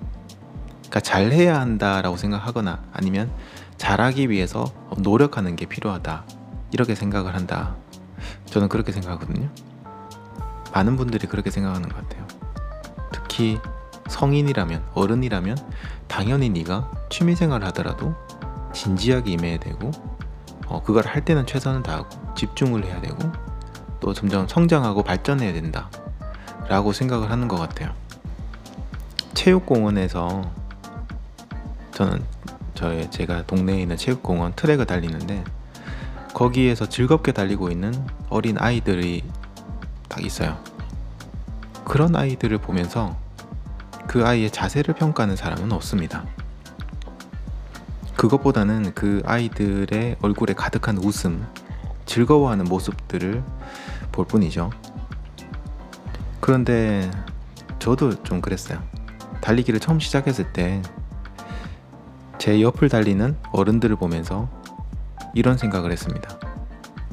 [0.81, 3.31] 그러니까 잘해야 한다라고 생각하거나 아니면
[3.77, 4.65] 잘하기 위해서
[4.99, 6.25] 노력하는 게 필요하다
[6.73, 7.77] 이렇게 생각을 한다.
[8.47, 9.49] 저는 그렇게 생각하거든요.
[10.73, 12.27] 많은 분들이 그렇게 생각하는 것 같아요.
[13.13, 13.59] 특히
[14.09, 15.57] 성인이라면 어른이라면
[16.09, 18.15] 당연히 네가 취미생활을 하더라도
[18.73, 19.91] 진지하게 임해야 되고
[20.67, 23.17] 어, 그걸 할 때는 최선을 다하고 집중을 해야 되고
[24.01, 25.89] 또 점점 성장하고 발전해야 된다
[26.69, 27.93] 라고 생각을 하는 것 같아요.
[29.35, 30.51] 체육공원에서
[31.93, 32.25] 저는
[32.75, 35.45] 저의 제가 동네에 있는 체육공원 트랙을 달리는데
[36.33, 37.95] 거기에서 즐겁게 달리고 있는
[38.29, 39.23] 어린 아이들이
[40.09, 40.59] 딱 있어요.
[41.85, 43.17] 그런 아이들을 보면서
[44.07, 46.25] 그 아이의 자세를 평가하는 사람은 없습니다.
[48.17, 51.47] 그것보다는 그 아이들의 얼굴에 가득한 웃음,
[52.07, 53.43] 즐거워하는 모습들을
[54.13, 54.71] 볼 뿐이죠.
[56.41, 57.11] 그런데
[57.79, 58.83] 저도 좀 그랬어요.
[59.41, 60.83] 달리기를 처음 시작했을 때
[62.45, 64.51] 제 옆을 달리는 어른들을 보면서
[65.33, 66.39] 이런 생각을 했습니다.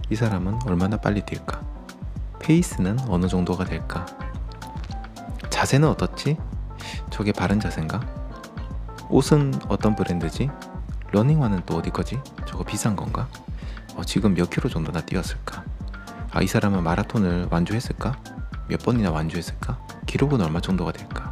[0.10, 1.62] 이 사람은 얼마나 빨리 뛸까?
[2.40, 4.06] 페이스는 어느 정도가 될까?
[5.50, 6.36] 자세는 어떻지?
[7.22, 8.02] 저게 바른 자세인가?
[9.12, 10.50] 옷은 어떤 브랜드지?
[11.12, 12.20] 러닝화는 또 어디 거지?
[12.48, 13.28] 저거 비싼 건가?
[13.96, 15.64] 어, 지금 몇 킬로 정도나 뛰었을까?
[16.32, 18.18] 아, 이 사람은 마라톤을 완주했을까?
[18.70, 19.80] 몇 번이나 완주했을까?
[20.08, 21.32] 기록은 얼마 정도가 될까?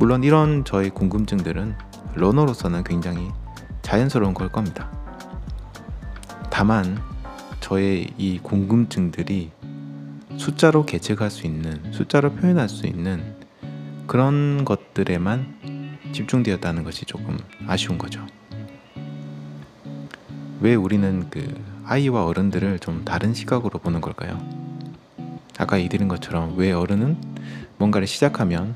[0.00, 1.76] 물론 이런 저의 궁금증들은
[2.14, 3.30] 러너로서는 굉장히
[3.82, 4.90] 자연스러운 걸 겁니다.
[6.50, 7.00] 다만
[7.60, 9.52] 저의 이 궁금증들이
[10.38, 13.33] 숫자로 계측할 수 있는, 숫자로 표현할 수 있는
[14.06, 18.24] 그런 것들에만 집중되었다는 것이 조금 아쉬운 거죠.
[20.60, 21.42] 왜 우리는 그
[21.84, 24.38] 아이와 어른들을 좀 다른 시각으로 보는 걸까요?
[25.58, 27.16] 아까 얘기드린 것처럼 왜 어른은
[27.78, 28.74] 뭔가를 시작하면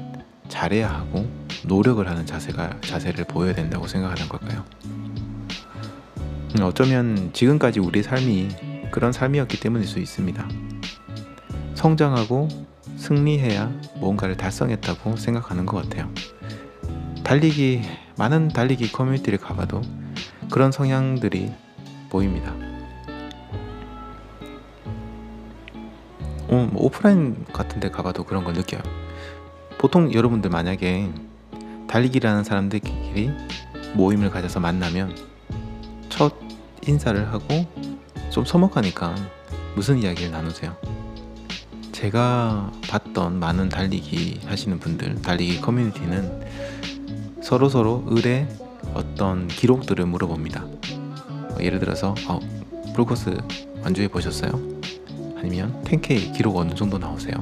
[0.49, 1.29] 잘해야 하고
[1.64, 4.64] 노력을 하는 자세가 자세를 보여야 된다고 생각하는 걸까요?
[4.85, 8.49] 음, 어쩌면 지금까지 우리 삶이
[8.91, 10.49] 그런 삶이었기 때문일 수 있습니다.
[11.75, 12.49] 성장하고
[12.98, 16.12] 승리해야 뭔가를 달성했다고 생각하는 것 같아요.
[17.24, 17.82] 달리기,
[18.16, 19.80] 많은 달리기 커뮤니티를 가봐도
[20.50, 21.52] 그런 성향들이
[22.11, 22.54] 보입니다.
[26.48, 28.80] 어, 뭐 오프라인 같은 데 가봐도 그런 걸 느껴요.
[29.78, 31.11] 보통 여러분들 만약에
[31.87, 33.30] 달리기라는 사람들끼리
[33.94, 35.14] 모임을 가져서 만나면
[36.08, 36.34] 첫
[36.87, 37.66] 인사를 하고
[38.30, 39.14] 좀 서먹하니까
[39.74, 40.88] 무슨 이야기를 나누세요?
[41.98, 46.46] 제가 봤던 많은 달리기 하시는 분들, 달리기 커뮤니티는
[47.42, 48.46] 서로 서로 을의
[48.94, 50.62] 어떤 기록들을 물어봅니다.
[50.62, 52.38] 어, 예를 들어서 어,
[52.92, 53.37] 브루코스
[53.82, 54.52] 완주해 보셨어요?
[55.38, 57.32] 아니면 10K 기록 어느 정도 나오세요?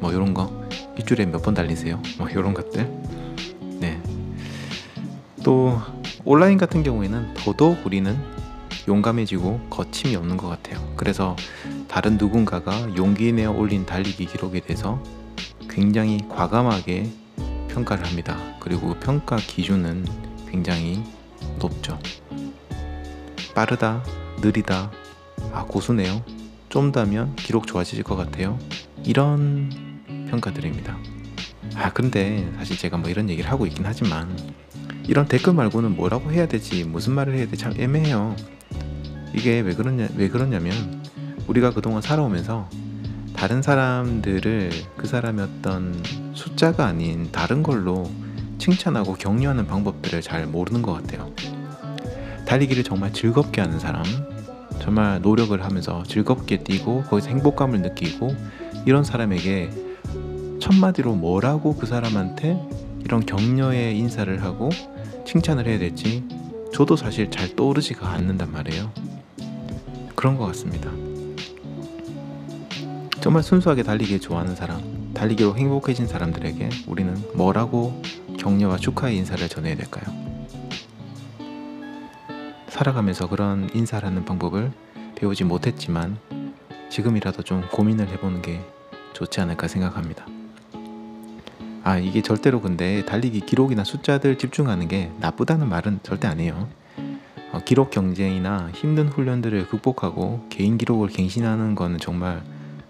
[0.00, 0.68] 뭐 이런 거
[0.98, 2.02] 일주일에 몇 번 달리세요?
[2.18, 2.90] 뭐 이런 것들.
[3.78, 4.02] 네.
[5.44, 5.80] 또
[6.24, 8.18] 온라인 같은 경우에는 더더욱 우리는
[8.88, 10.92] 용감해지고 거침이 없는 것 같아요.
[10.96, 11.36] 그래서
[11.88, 15.02] 다른 누군가가 용기 내어 올린 달리기 기록에 대해서
[15.68, 17.10] 굉장히 과감하게
[17.68, 18.36] 평가를 합니다.
[18.60, 20.06] 그리고 평가 기준은
[20.48, 21.02] 굉장히
[21.58, 21.98] 높죠.
[23.54, 24.02] 빠르다,
[24.40, 24.90] 느리다,
[25.52, 26.22] 아 고수네요.
[26.68, 28.58] 좀 더면 기록 좋아지실 것 같아요.
[29.04, 29.70] 이런
[30.30, 30.96] 평가드립니다.
[31.74, 34.36] 아 근데 사실 제가 뭐 이런 얘기를 하고 있긴 하지만
[35.08, 38.34] 이런 댓글 말고는 뭐라고 해야 되지 무슨 말을 해야 되지 참 애매해요.
[39.34, 41.02] 이게 왜 그러냐 왜 그러냐면
[41.46, 42.68] 우리가 그동안 살아오면서
[43.34, 48.10] 다른 사람들을 그 사람의 어떤 숫자가 아닌 다른 걸로
[48.58, 51.32] 칭찬하고 격려하는 방법들을 잘 모르는 것 같아요.
[52.46, 54.04] 달리기를 정말 즐겁게 하는 사람,
[54.80, 58.34] 정말 노력을 하면서 즐겁게 뛰고 거기서 행복감을 느끼고
[58.86, 59.70] 이런 사람에게
[60.60, 62.58] 첫마디로 뭐라고 그 사람한테
[63.04, 64.70] 이런 격려의 인사를 하고
[65.26, 66.24] 칭찬을 해야 될지
[66.72, 68.90] 저도 사실 잘 떠오르지가 않는단 말이에요.
[70.26, 70.90] 그런 것 같습니다.
[73.20, 78.02] 정말 순수하게 달리기 좋아하는 사람, 달리기로 행복해진 사람들에게 우리는 뭐라고
[78.36, 80.04] 격려와 축하의 인사를 전해야 될까요?
[82.66, 84.72] 살아가면서 그런 인사를 하는 방법을
[85.14, 86.18] 배우지 못했지만
[86.90, 88.60] 지금이라도 좀 고민을 해보는 게
[89.12, 90.26] 좋지 않을까 생각합니다.
[91.84, 96.68] 아, 이게 절대로 근데 달리기 기록이나 숫자들 집중하는 게 나쁘다는 말은 절대 아니에요.
[97.52, 102.42] 어, 기록 경쟁이나 힘든 훈련들을 극복하고 개인 기록을 갱신하는 거는 정말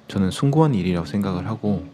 [0.09, 1.85] 저는 숭고한 일이라고 생각을 하고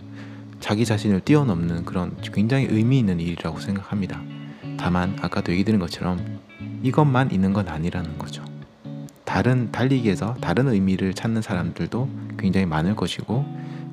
[0.61, 4.23] 자기 자신을 뛰어넘는 그런 굉장히 의미 있는 일이라고 생각합니다.
[4.79, 6.41] 다만 아까도 얘기 드린 것처럼
[6.83, 8.45] 이것만 있는 건 아니라는 거죠.
[9.25, 13.45] 다른 달리기에서 다른 의미를 찾는 사람들도 굉장히 많을 것이고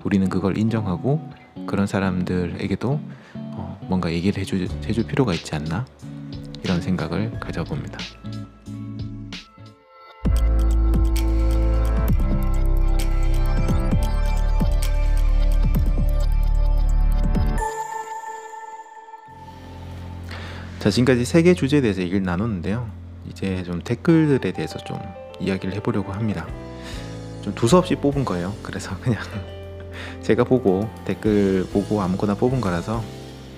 [0.03, 1.21] 우리는 그걸 인정하고
[1.65, 2.99] 그런 사람들에게도
[3.36, 5.86] 어, 뭔가 얘기를 해줄, 해줄 필요가 있지 않나
[6.63, 7.97] 이런 생각을 가져봅니다.
[20.79, 22.89] 자 지금까지 세 개 주제에 대해서 얘기를 나눴는데요.
[23.29, 24.97] 이제 좀 댓글들에 대해서 좀
[25.39, 26.47] 이야기를 해보려고 합니다.
[27.41, 28.53] 좀 두서없이 뽑은 거예요.
[28.63, 29.21] 그래서 그냥
[30.21, 33.03] 제가 보고 댓글 보고 아무거나 뽑은 거라서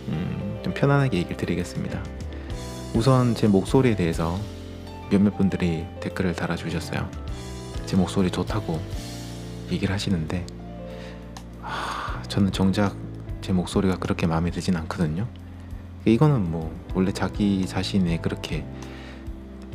[0.07, 2.03] 음, 좀 편안하게 얘기를 드리겠습니다.
[2.95, 4.39] 우선 제 목소리에 대해서
[5.09, 7.07] 몇몇 분들이 댓글을 달아주셨어요.
[7.85, 8.81] 제 목소리 좋다고
[9.71, 10.45] 얘기를 하시는데
[11.61, 12.95] 하, 저는 정작
[13.41, 15.27] 제 목소리가 그렇게 마음에 들진 않거든요.
[16.05, 18.65] 이거는 뭐 원래 자기 자신의 그렇게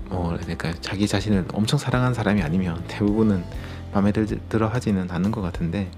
[0.08, 3.44] 뭐 그러니까 자기 자신을 엄청 사랑하는 사람이 아니면 대부분은
[3.92, 5.90] 마음에 들, 들어 하지는 않는 것 같은데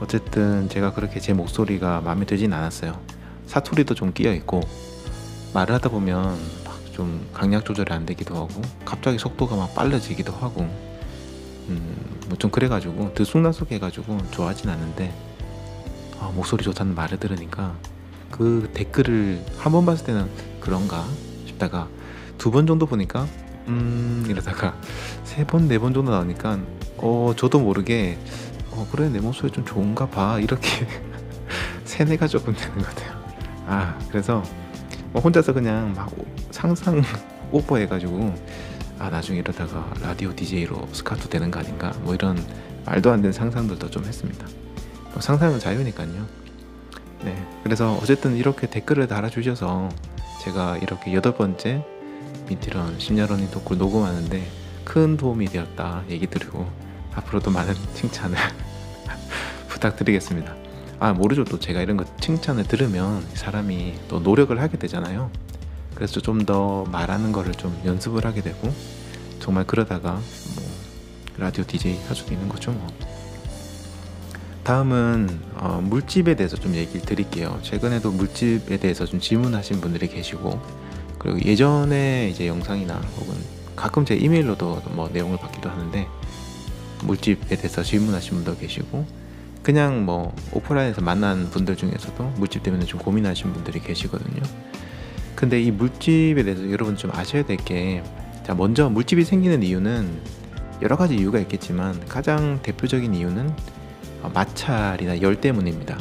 [0.00, 3.00] 어쨌든 제가 그렇게 제 목소리가 마음에 들진 않았어요.
[3.46, 4.60] 사투리도 좀 끼어 있고
[5.54, 8.50] 말을 하다 보면 막 좀 강약 조절이 안 되기도 하고
[8.84, 10.60] 갑자기 속도가 막 빨라지기도 하고
[11.68, 15.12] 음, 뭐 좀 그래가지고 들쑥날쑥 해가지고 좋아하진 않는데
[16.20, 17.74] 아, 목소리 좋다는 말을 들으니까
[18.32, 20.28] 그 댓글을 한 번 봤을 때는
[20.60, 21.06] 그런가
[21.46, 21.88] 싶다가
[22.38, 23.26] 두 번 정도 보니까
[23.68, 24.74] 음 이러다가
[25.22, 26.58] 세 번 네 번 정도 나오니까
[26.98, 28.18] 어 저도 모르게
[28.72, 30.38] 어 그래 내 목소리 좀 좋은가 봐.
[30.40, 30.68] 이렇게
[31.84, 33.12] 세뇌가 조금 되는 것 같아요.
[33.66, 34.42] 아 그래서
[35.12, 36.10] 뭐 혼자서 그냥 막
[36.50, 37.00] 상상
[37.52, 38.34] 오버해가지고
[38.98, 41.92] 아 나중에 이러다가 라디오 DJ로 스카우트 되는 거 아닌가?
[42.02, 42.42] 뭐 이런
[42.86, 44.46] 말도 안 되는 상상들도 좀 했습니다.
[45.12, 46.26] 뭐 상상은 자유니까요
[47.24, 49.88] 네, 그래서 어쨌든 이렇게 댓글을 달아주셔서
[50.42, 51.84] 제가 이렇게 여덟 번째
[52.48, 54.42] 민티런 심야러닝 토크 녹음하는데
[54.84, 56.66] 큰 도움이 되었다 얘기 드리고
[57.14, 58.36] 앞으로도 많은 칭찬을
[59.68, 60.54] 부탁드리겠습니다.
[60.98, 65.30] 아 모르죠 또 제가 이런 거 칭찬을 들으면 사람이 또 노력을 하게 되잖아요.
[65.94, 68.72] 그래서 좀 더 말하는 거를 좀 연습을 하게 되고
[69.38, 70.64] 정말 그러다가 뭐
[71.38, 73.11] 라디오 DJ 할 수도 있는 거죠 뭐.
[74.64, 77.58] 다음은 어, 물집에 대해서 좀 얘기를 드릴게요.
[77.62, 80.60] 최근에도 물집에 대해서 좀 질문하신 분들이 계시고
[81.18, 83.34] 그리고 예전에 이제 영상이나 혹은
[83.74, 86.06] 가끔 제 이메일로도 뭐 내용을 받기도 하는데
[87.04, 89.04] 물집에 대해서 질문하신 분도 계시고
[89.62, 94.42] 그냥 뭐 오프라인에서 만난 분들 중에서도 물집 때문에 좀 고민하시는 분들이 계시거든요.
[95.34, 98.02] 근데 이 물집에 대해서 여러분 좀 아셔야 될 게,
[98.44, 100.08] 자, 먼저 물집이 생기는 이유는
[100.82, 103.54] 여러 가지 이유가 있겠지만 가장 대표적인 이유는 어,
[104.28, 105.98] 마찰이나 열 때문입니다.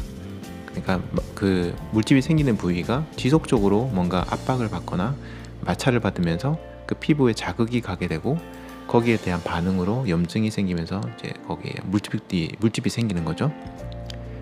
[0.67, 1.01] 그러니까
[1.35, 5.15] 그 물집이 생기는 부위가 지속적으로 뭔가 압박을 받거나
[5.61, 8.37] 마찰을 받으면서 그 피부에 자극이 가게 되고
[8.87, 13.51] 거기에 대한 반응으로 염증이 생기면서 이제 거기에 물집이 물집이 생기는 거죠.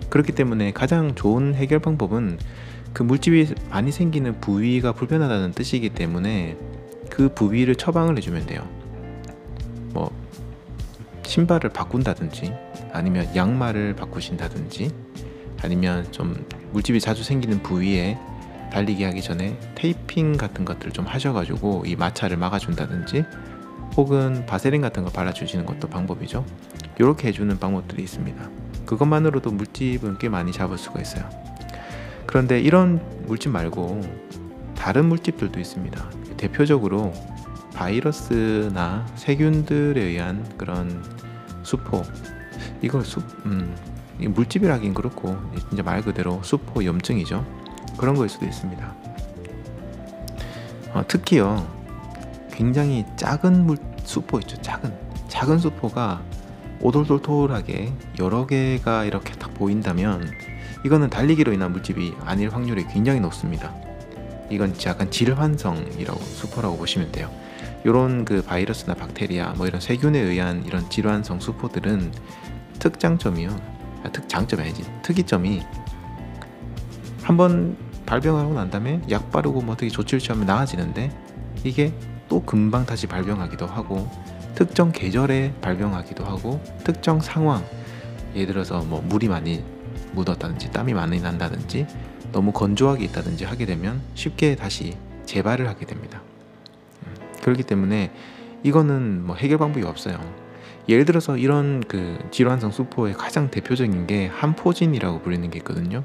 [0.08, 2.38] 그렇기 때문에 가장 좋은 해결 방법은
[2.92, 6.56] 그 물집이 많이 생기는 부위가 불편하다는 뜻이기 때문에
[7.08, 8.66] 그 부위를 처방을 해주면 돼요.
[9.92, 10.10] 뭐
[11.24, 12.52] 신발을 바꾼다든지
[12.92, 14.90] 아니면 양말을 바꾸신다든지
[15.62, 18.18] 아니면 좀 물집이 자주 생기는 부위에
[18.72, 23.24] 달리기 하기 전에 테이핑 같은 것들을 좀 하셔가지고 이 마찰을 막아준다든지
[23.96, 26.44] 혹은 바세린 같은 거 발라주시는 것도 방법이죠.
[26.98, 28.50] 이렇게 해주는 방법들이 있습니다.
[28.86, 31.28] 그것만으로도 물집은 꽤 많이 잡을 수가 있어요.
[32.26, 34.00] 그런데 이런 물집 말고
[34.76, 36.10] 다른 물집들도 있습니다.
[36.36, 37.12] 대표적으로
[37.74, 41.02] 바이러스나 세균들에 의한 그런
[41.62, 42.02] 수포
[42.82, 43.76] 이걸 수, 음,
[44.18, 45.36] 물집이라긴 그렇고
[45.68, 47.44] 진짜 말 그대로 수포 염증이죠.
[47.96, 48.94] 그런 거일 수도 있습니다.
[50.92, 51.66] 어, 특히요
[52.52, 54.60] 굉장히 작은 물 수포 있죠.
[54.60, 54.92] 작은
[55.28, 56.22] 작은 수포가
[56.80, 60.30] 오돌돌돌하게 여러 개가 이렇게 딱 보인다면
[60.84, 63.74] 이거는 달리기로 인한 물집이 아닐 확률이 굉장히 높습니다.
[64.50, 67.30] 이건 약간 질환성이라고 수포라고 보시면 돼요.
[67.84, 72.12] 이런 그 바이러스나 박테리아 뭐 이런 세균에 의한 이런 질환성 수포들은
[72.80, 73.50] 특장점이요.
[74.04, 74.84] 아, 특장점이 아니지.
[75.02, 75.62] 특이점이
[77.22, 81.12] 한 번 발병하고 난 다음에 약 바르고 뭐 어떻게 조치를 취하면 나아지는데
[81.62, 81.92] 이게
[82.28, 84.10] 또 금방 다시 발병하기도 하고
[84.56, 87.64] 특정 계절에 발병하기도 하고 특정 상황
[88.34, 89.62] 예를 들어서 뭐 물이 많이
[90.12, 91.86] 묻었다든지 땀이 많이 난다든지
[92.32, 96.20] 너무 건조하게 있다든지 하게 되면 쉽게 다시 재발을 하게 됩니다.
[97.06, 98.10] 음, 그렇기 때문에
[98.64, 100.18] 이거는 뭐 해결 방법이 없어요.
[100.90, 106.02] 예를 들어서 이런 그 질환성 수포의 가장 대표적인 게 한포진이라고 불리는 게 있거든요.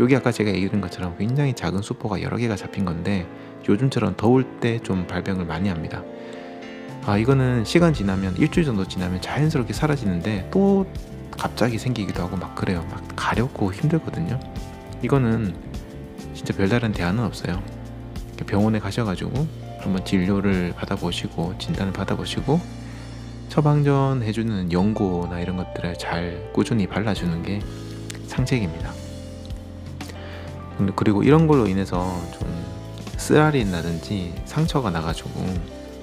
[0.00, 3.26] 여기 아까 제가 얘기한 것처럼 굉장히 작은 수포가 여러 개가 잡힌 건데
[3.66, 6.04] 요즘처럼 더울 때 좀 발병을 많이 합니다.
[7.06, 10.86] 아 이거는 시간 지나면 일주일 정도 지나면 자연스럽게 사라지는데 또
[11.30, 12.86] 갑자기 생기기도 하고 막 그래요.
[12.90, 14.38] 막 가렵고 힘들거든요.
[15.02, 15.54] 이거는
[16.34, 17.62] 진짜 별다른 대안은 없어요.
[18.46, 19.46] 병원에 가셔가지고
[19.80, 22.60] 한번 진료를 받아보시고 진단을 받아보시고
[23.48, 27.60] 처방전 해주는 연고나 이런 것들을 잘 꾸준히 발라주는 게
[28.26, 28.92] 상책입니다.
[30.94, 32.48] 그리고 이런 걸로 인해서 좀
[33.16, 35.30] 쓰라리 나든지 상처가 나가지고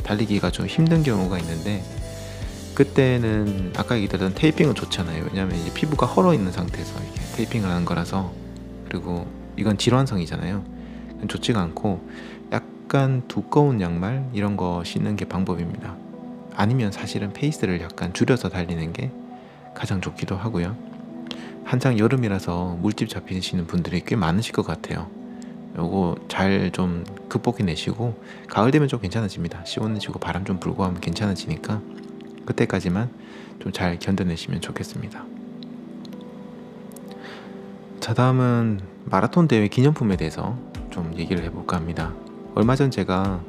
[0.04, 1.84] 달리기가 좀 힘든 경우가 있는데
[2.76, 5.26] 그때는 아까 얘기했던 테이핑은 좋잖아요.
[5.30, 8.34] 왜냐하면 이제 피부가 헐어 있는 상태에서 이렇게 테이핑을 하는 거라서
[8.90, 10.64] 그리고 이건 질환성이잖아요.
[11.28, 12.06] 좋지가 않고
[12.52, 16.05] 약간 두꺼운 양말 이런 거 신는 게 방법입니다.
[16.56, 19.12] 아니면 사실은 페이스를 약간 줄여서 달리는 게
[19.74, 20.76] 가장 좋기도 하고요.
[21.64, 25.10] 한창 여름이라서 물집 잡히시는 분들이 꽤 많으실 것 같아요.
[25.78, 29.66] 요거 잘 좀 극복해 내시고 가을 되면 좀 괜찮아집니다.
[29.66, 31.82] 시원해지고 바람 좀 불고 하면 괜찮아지니까
[32.46, 33.10] 그때까지만
[33.60, 35.26] 좀 잘 견뎌내시면 좋겠습니다.
[38.00, 40.58] 자 다음은 마라톤 대회 기념품에 대해서
[40.92, 42.14] 좀 얘기를 해볼까 합니다.
[42.54, 43.42] 얼마 전 제가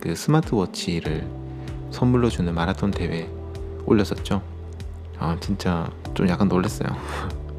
[0.00, 1.26] 그 스마트워치를
[1.90, 3.28] 선물로 주는 마라톤 대회
[3.86, 4.42] 올렸었죠.
[5.18, 6.88] 아 진짜 좀 약간 놀랐어요.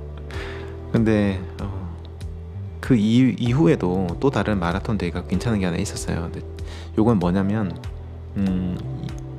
[0.91, 1.95] 근데 어,
[2.79, 6.29] 그 이, 이후 에도 또 다른 마라톤 대회가 괜찮은 게 하나 있었어요.
[6.31, 6.41] 근데
[6.97, 7.77] 요건 뭐냐면
[8.37, 8.77] 음,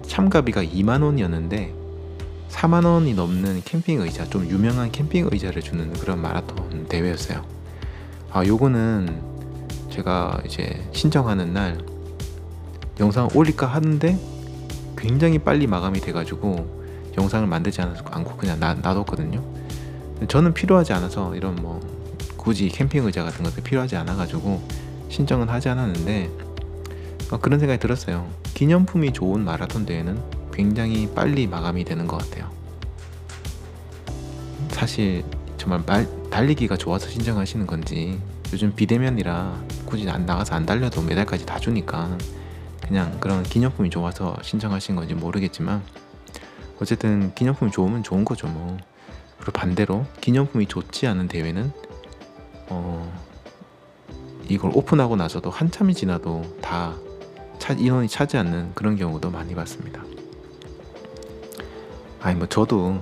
[0.07, 1.74] 참가비가 2만 원이었는데
[2.50, 7.44] 4만 원이 넘는 캠핑 의자, 좀 유명한 캠핑 의자를 주는 그런 마라톤 대회였어요.
[8.33, 9.22] 아, 요거는
[9.90, 11.79] 제가 이제 신청하는 날
[12.98, 14.18] 영상 올릴까 하는데
[15.01, 16.81] 굉장히 빨리 마감이 돼가지고
[17.17, 19.42] 영상을 만들지 않고 그냥 놔, 놔뒀거든요.
[20.29, 21.81] 저는 필요하지 않아서 이런 뭐
[22.37, 24.63] 굳이 캠핑 의자 같은 것도 필요하지 않아가지고
[25.09, 26.31] 신청은 하지 않았는데
[27.31, 28.29] 어, 그런 생각이 들었어요.
[28.55, 30.21] 기념품이 좋은 마라톤 대회는
[30.53, 32.51] 굉장히 빨리 마감이 되는 것 같아요.
[34.69, 35.25] 사실
[35.57, 38.19] 정말 말, 달리기가 좋아서 신청하시는 건지
[38.53, 42.17] 요즘 비대면이라 굳이 안 나가서 안 달려도 메달까지 다 주니까
[42.91, 45.81] 그냥 그런 기념품이 좋아서 신청하신 건지 모르겠지만
[46.81, 48.77] 어쨌든 기념품이 좋으면 좋은 거죠 뭐
[49.38, 51.73] 그리고 반대로 기념품이 좋지 않은 대회는
[52.69, 53.21] 어
[54.49, 56.97] 이걸 오픈하고 나서도 한참이 지나도 다
[57.61, 60.03] 차, 인원이 차지 않는 그런 경우도 많이 봤습니다
[62.21, 63.01] 아니 뭐 저도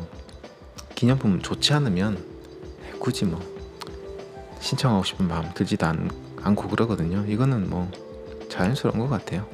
[0.94, 2.22] 기념품 좋지 않으면
[2.98, 3.40] 굳이 뭐
[4.60, 6.10] 신청하고 싶은 마음 들지도 않,
[6.42, 7.24] 않고 그러거든요.
[7.26, 7.90] 이거는 뭐
[8.50, 9.46] 자연스러운 것 같아요.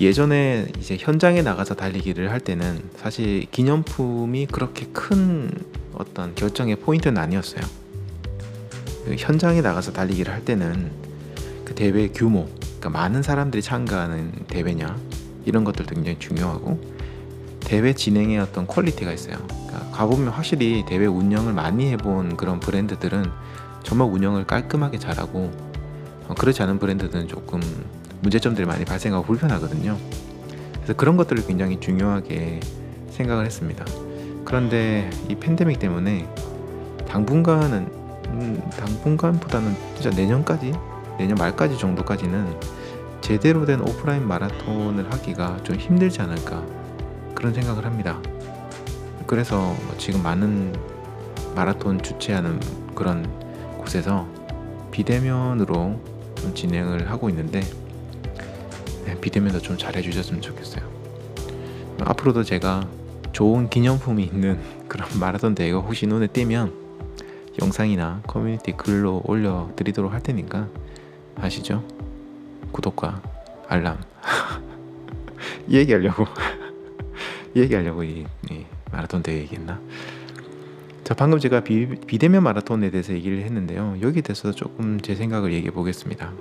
[0.00, 0.06] 예.
[0.06, 5.50] 예전에 이제 현장에 나가서 달리기를 할 때는 사실 기념품이 그렇게 큰
[5.94, 7.62] 어떤 결정의 포인트는 아니었어요.
[9.04, 10.90] 그 현장에 나가서 달리기를 할 때는
[11.64, 14.96] 그 대회 규모, 그러니까 많은 사람들이 참가하는 대회냐
[15.44, 16.80] 이런 것들도 굉장히 중요하고
[17.60, 19.36] 대회 진행의 어떤 quality가 있어요.
[19.48, 23.24] 그러니까 가보면 확실히 대회 운영을 많이 해본 그런 브랜드들은
[23.82, 25.50] 정말 운영을 깔끔하게 잘하고
[26.28, 27.60] 어, 그렇지 않은 브랜드들은 조금
[28.22, 29.98] 문제점들이 많이 발생하고 불편하거든요.
[30.74, 32.60] 그래서 그런 것들을 굉장히 중요하게
[33.10, 33.84] 생각을 했습니다.
[34.44, 36.26] 그런데 이 팬데믹 때문에
[37.08, 37.86] 당분간은
[38.28, 40.72] 음, 당분간보다는 진짜 내년까지
[41.18, 42.58] 내년 말까지 정도까지는
[43.20, 46.64] 제대로 된 오프라인 마라톤을 하기가 좀 힘들지 않을까
[47.34, 48.20] 그런 생각을 합니다.
[49.26, 50.74] 그래서 뭐 지금 많은
[51.54, 52.58] 마라톤 주최하는
[52.94, 53.26] 그런
[53.78, 54.26] 곳에서
[54.90, 56.00] 비대면으로
[56.36, 57.81] 좀 진행을 하고 있는데 네,
[59.20, 60.82] 비대면도 좀 잘해주셨으면 좋겠어요.
[62.00, 62.86] 앞으로도 제가
[63.32, 66.82] 좋은 기념품이 있는 그런 마라톤 대회가 혹시 눈에 띄면
[67.60, 70.68] 영상이나 커뮤니티 글로 올려드리도록 할 테니까
[71.36, 71.84] 아시죠?
[72.72, 73.22] 구독과
[73.68, 73.98] 알람
[75.68, 76.26] 이 얘기하려고
[77.54, 79.80] 이 얘기하려고 이, 이 마라톤 대회 얘기했나?
[81.04, 85.72] 자 방금 제가 비, 비대면 마라톤에 대해서 얘기를 했는데요 여기에 대해서 조금 제 생각을 얘기해
[85.72, 86.32] 보겠습니다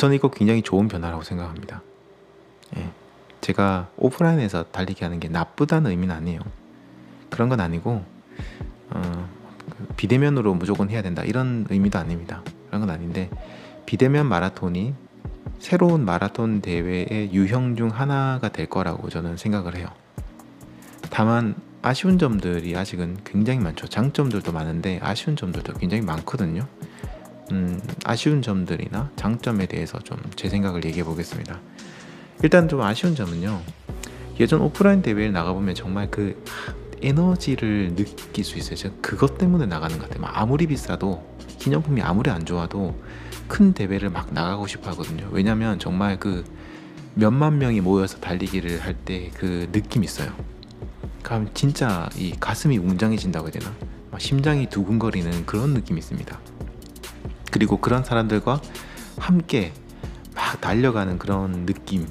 [0.00, 1.82] 저는 이거 굉장히 좋은 변화라고 생각합니다
[2.76, 2.90] 예,
[3.40, 6.40] 제가 오프라인에서 달리기 하는 게 나쁘다는 의미는 아니에요
[7.28, 8.04] 그런 건 아니고
[8.90, 9.28] 어,
[9.96, 13.30] 비대면으로 무조건 해야 된다 이런 의미도 아닙니다 그런 건 아닌데
[13.84, 14.94] 비대면 마라톤이
[15.58, 19.88] 새로운 마라톤 대회의 유형 중 하나가 될 거라고 저는 생각을 해요.
[21.10, 23.86] 다만 아쉬운 점들이 아직은 굉장히 많죠.
[23.86, 26.66] 장점들도 많은데 아쉬운 점들도 굉장히 많거든요.
[27.52, 31.58] 음, 아쉬운 점들이나 장점에 대해서 좀 제 생각을 얘기해 보겠습니다.
[32.42, 33.60] 일단 좀 아쉬운 점은요.
[34.38, 36.42] 예전 오프라인 대회를 나가보면 정말 그
[37.02, 38.92] 에너지를 느낄 수 있어요.
[39.02, 40.24] 그것 때문에 나가는 것 같아요.
[40.32, 41.22] 아무리 비싸도
[41.58, 42.98] 기념품이 아무리 안 좋아도
[43.48, 45.28] 큰 대회를 막 나가고 싶어 하거든요.
[45.30, 46.44] 왜냐면 정말 그
[47.14, 50.32] 몇만 명이 모여서 달리기를 할 때 그 느낌 있어요.
[51.22, 53.74] 그럼 진짜 이 가슴이 웅장해진다고 해야 되나?
[54.10, 56.38] 막 심장이 두근거리는 그런 느낌이 있습니다.
[57.50, 58.60] 그리고 그런 사람들과
[59.18, 59.72] 함께
[60.34, 62.06] 막 달려가는 그런 느낌.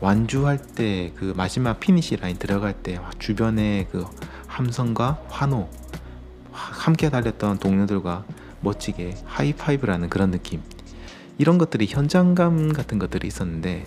[0.00, 4.06] 완주할 때 그 마지막 피니시 라인 들어갈 때 주변의 그
[4.46, 5.68] 함성과 환호
[6.52, 8.24] 함께 달렸던 동료들과
[8.62, 10.62] 멋지게 하이파이브하는 그런 느낌.
[11.36, 13.84] 이런 것들이 현장감 같은 것들이 있었는데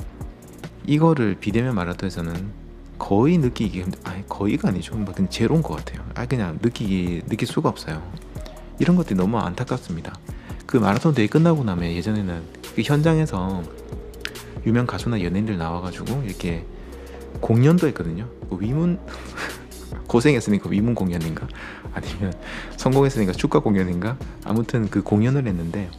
[0.85, 2.63] 이거를 비대면 마라톤에서는
[2.99, 4.95] 거의 느끼기 힘들 아니 거의가 아니죠.
[4.95, 6.05] 뭐 제로인 것 같아요.
[6.13, 8.01] 아 그냥 느끼기 느낄 수가 없어요.
[8.79, 10.13] 이런 것들이 너무 안타깝습니다
[10.65, 12.41] 그 마라톤 대회 끝나고 나면 예전에는
[12.75, 13.63] 그 현장에서
[14.65, 16.65] 유명 가수나 연예인들 나와가지고 이렇게
[17.41, 18.27] 공연도 했거든요.
[18.49, 18.99] 그 위문
[20.07, 21.47] 고생했으니까 위문 공연인가?
[21.93, 22.33] 아니면
[22.77, 24.17] 성공했으니까 축가 공연인가?
[24.43, 25.89] 아무튼 그 공연을 했는데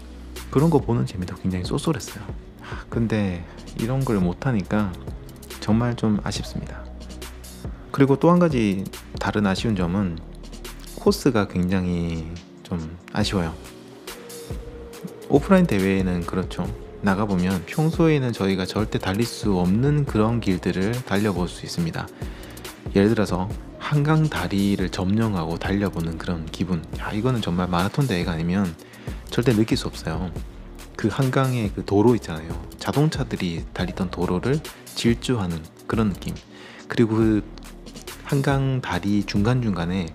[0.50, 2.24] 그런 거 보는 재미도 굉장히 쏠쏠했어요.
[2.88, 3.44] 근데
[3.78, 4.92] 이런 걸 못하니까
[5.60, 6.84] 정말 좀 아쉽습니다.
[7.90, 8.84] 그리고 또 한 가지
[9.20, 10.18] 다른 아쉬운 점은
[10.96, 12.26] 코스가 굉장히
[12.62, 13.54] 좀 아쉬워요
[15.28, 16.66] 오프라인 대회에는 그렇죠
[17.02, 22.06] 나가보면 평소에는 저희가 절대 달릴 수 없는 그런 길들을 달려볼 수 있습니다
[22.94, 23.48] 예를 들어서
[23.84, 26.82] 한강 다리를 점령하고 달려보는 그런 기분.
[26.98, 28.74] 야, 이거는 정말 마라톤 대회가 아니면
[29.28, 30.32] 절대 느낄 수 없어요.
[30.96, 32.48] 그 한강의 그 도로 있잖아요.
[32.78, 36.34] 자동차들이 달리던 도로를 질주하는 그런 느낌.
[36.88, 37.44] 그리고 그
[38.24, 40.14] 한강 다리 중간중간에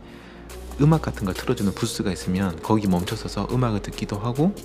[0.82, 4.56] 음악 같은 걸 틀어주는 부스가 있으면 거기 멈춰서서 음악을 듣기도 하고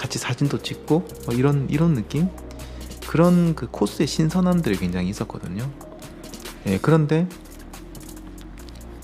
[0.00, 2.30] 같이 사진도 찍고 뭐 이런 이런 느낌
[3.06, 5.70] 그런 그 코스의 신선함들이 굉장히 있었거든요.
[6.66, 7.28] 예, 그런데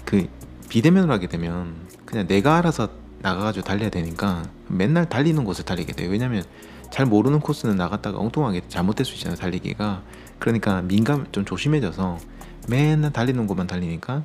[0.06, 0.26] 그
[0.70, 1.74] 비대면으로 하게 되면
[2.06, 2.88] 그냥 내가 알아서
[3.18, 6.08] 나가가지고 달려야 되니까 맨날 달리는 곳을 달리게 돼요.
[6.10, 6.44] 왜냐면
[6.90, 9.36] 잘 모르는 코스는 나갔다가 엉뚱하게 잘못될 수 있잖아요.
[9.36, 10.02] 달리기가.
[10.38, 12.18] 그러니까 뭔가 좀 조심해져서
[12.70, 14.24] 맨날 달리는 곳만 달리니까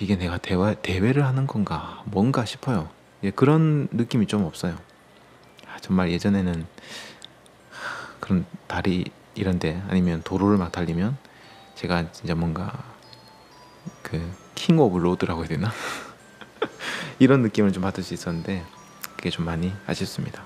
[0.00, 2.88] 이게 내가 대화, 대회를 하는 건가 뭔가 싶어요.
[3.22, 4.74] 예, 그런 느낌이 좀 없어요.
[5.78, 6.66] 아, 정말 예전에는
[8.20, 9.04] 그런 다리
[9.34, 11.16] 이런데 아니면 도로를 막 달리면
[11.76, 12.72] 제가 진짜 뭔가
[14.02, 15.70] 그 king of road라고 해야 되나?
[17.20, 18.64] 이런 느낌을 좀 받을 수 있었는데
[19.16, 20.42] 그게 좀 많이 아쉽습니다.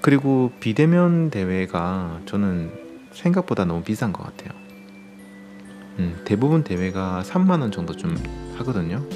[0.00, 2.72] 그리고 비대면 대회가 저는
[3.12, 4.58] 생각보다 너무 비싼 것 같아요.
[5.98, 8.16] 음, 대부분 대회가 3만 원 정도 좀
[8.56, 9.06] 하거든요.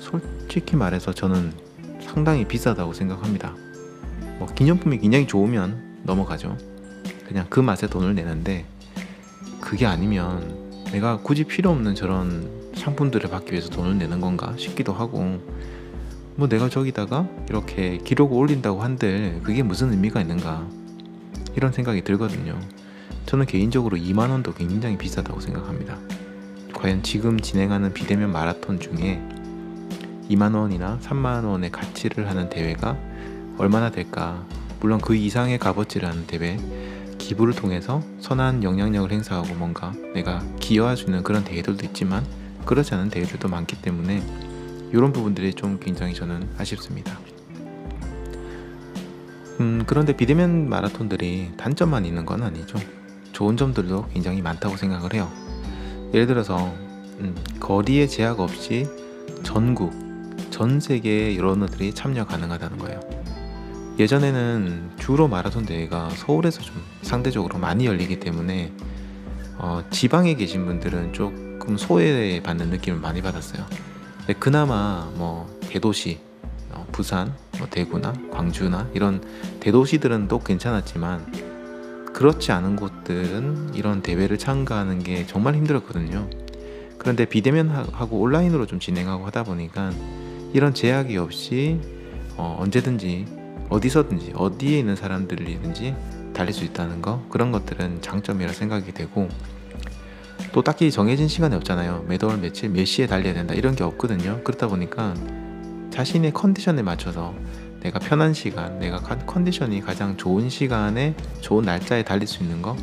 [0.00, 1.52] 솔직히 말해서 저는
[2.00, 3.54] 상당히 비싸다고 생각합니다.
[4.38, 6.56] 뭐 기념품이 굉장히 좋으면 넘어가죠.
[7.26, 8.64] 그냥 그 맛에 돈을 내는데
[9.60, 15.40] 그게 아니면 내가 굳이 필요 없는 저런 상품들을 받기 위해서 돈을 내는 건가 싶기도 하고
[16.36, 20.68] 뭐 내가 저기다가 이렇게 기록을 올린다고 한들 그게 무슨 의미가 있는가
[21.56, 22.58] 이런 생각이 들거든요.
[23.24, 25.98] 저는 개인적으로 2만 원도 굉장히 비싸다고 생각합니다.
[26.74, 29.20] 과연 지금 진행하는 비대면 마라톤 중에
[30.28, 32.96] 2만 원이나 3만 원의 가치를 하는 대회가
[33.58, 34.44] 얼마나 될까?
[34.80, 36.58] 물론 그 이상의 값어치를 하는 대회,
[37.18, 42.24] 기부를 통해서 선한 영향력을 행사하고 뭔가 내가 기여할 수 있는 그런 대회들도 있지만
[42.64, 44.22] 그렇지 않은 대회들도 많기 때문에
[44.92, 47.18] 이런 부분들이 좀 굉장히 저는 아쉽습니다.
[49.60, 52.78] 음, 그런데 비대면 마라톤들이 단점만 있는 건 아니죠.
[53.32, 55.30] 좋은 점들도 굉장히 많다고 생각을 해요.
[56.12, 56.58] 예를 들어서
[57.20, 58.86] 음, 거리의 제약 없이
[59.42, 59.92] 전국,
[60.50, 63.15] 전 세계의 러너들이 참여 가능하다는 거예요.
[63.98, 68.72] 예전에는 주로 마라톤 대회가 서울에서 좀 상대적으로 많이 열리기 때문에
[69.58, 73.64] 어, 지방에 계신 분들은 조금 소외받는 느낌을 많이 받았어요.
[74.18, 76.18] 근데 그나마 뭐 대도시,
[76.72, 79.22] 어, 부산, 뭐 대구나 광주나 이런
[79.60, 81.32] 대도시들은 또 괜찮았지만
[82.12, 86.28] 그렇지 않은 곳들은 이런 대회를 참가하는 게 정말 힘들었거든요.
[86.98, 89.90] 그런데 비대면하고 온라인으로 좀 진행하고 하다 보니까
[90.52, 91.80] 이런 제약이 없이
[92.36, 93.35] 어, 언제든지
[93.68, 95.94] 어디서든지 어디에 있는 사람들이든지
[96.32, 99.28] 달릴 수 있다는 거 그런 것들은 장점이라 생각이 되고
[100.52, 102.04] 또 딱히 정해진 시간이 없잖아요.
[102.08, 104.40] 매달 며칠 몇 시에 달려야 된다 이런 게 없거든요.
[104.44, 105.14] 그렇다 보니까
[105.90, 107.34] 자신의 컨디션에 맞춰서
[107.80, 112.76] 내가 편한 시간 내가 컨디션이 가장 좋은 시간에 좋은 날짜에 달릴 수 있는 거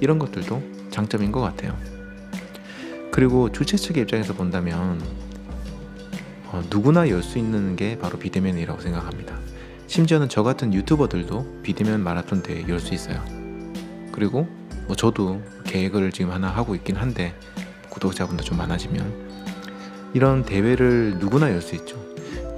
[0.00, 1.76] 이런 것들도 장점인 것 같아요.
[3.10, 5.00] 그리고 주최 측의 입장에서 본다면
[6.46, 9.38] 어, 누구나 열 수 있는 게 바로 비대면이라고 생각합니다
[9.86, 13.22] 심지어는 저 같은 유튜버들도 비대면 마라톤 대회 열 수 있어요.
[14.12, 14.46] 그리고
[14.86, 17.34] 뭐 저도 계획을 지금 하나 하고 있긴 한데
[17.90, 19.26] 구독자분도 좀 많아지면
[20.14, 21.96] 이런 대회를 누구나 열 수 있죠.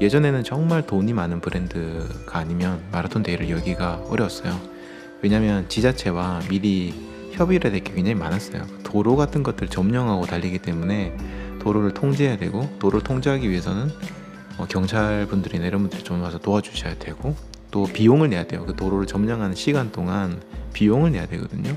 [0.00, 4.58] 예전에는 정말 돈이 많은 브랜드가 아니면 마라톤 대회를 열기가 어려웠어요.
[5.22, 6.94] 왜냐면 지자체와 미리
[7.32, 8.64] 협의를 될 게 굉장히 많았어요.
[8.84, 11.16] 도로 같은 것들 점령하고 달리기 때문에
[11.60, 13.90] 도로를 통제해야 되고 도로를 통제하기 위해서는
[14.58, 17.34] 어, 경찰분들이나 이런 분들이 좀 와서 도와주셔야 되고
[17.70, 18.64] 또 비용을 내야 돼요.
[18.66, 20.40] 그 도로를 점령하는 시간 동안
[20.72, 21.76] 비용을 내야 되거든요.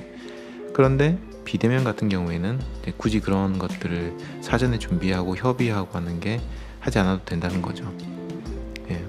[0.74, 2.60] 그런데 비대면 같은 경우에는
[2.98, 6.40] 굳이 그런 것들을 사전에 준비하고 협의하고 하는 게
[6.80, 7.84] 하지 않아도 된다는 거죠.
[8.90, 9.04] 예,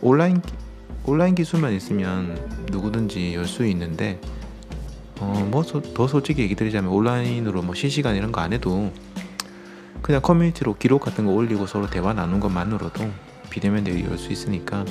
[0.00, 0.40] 온라인
[1.04, 2.38] 온라인 기술만 있으면
[2.70, 4.20] 누구든지 열 수 있는데
[5.20, 8.92] 어, 뭐더 솔직히 얘기 드리자면 온라인으로 뭐 실시간 이런 거 안 해도
[10.04, 13.10] 그냥 커뮤니티로 기록 같은 거 올리고 서로 대화 나눈 것만으로도
[13.48, 14.84] 비대면 대회 열 수 있으니까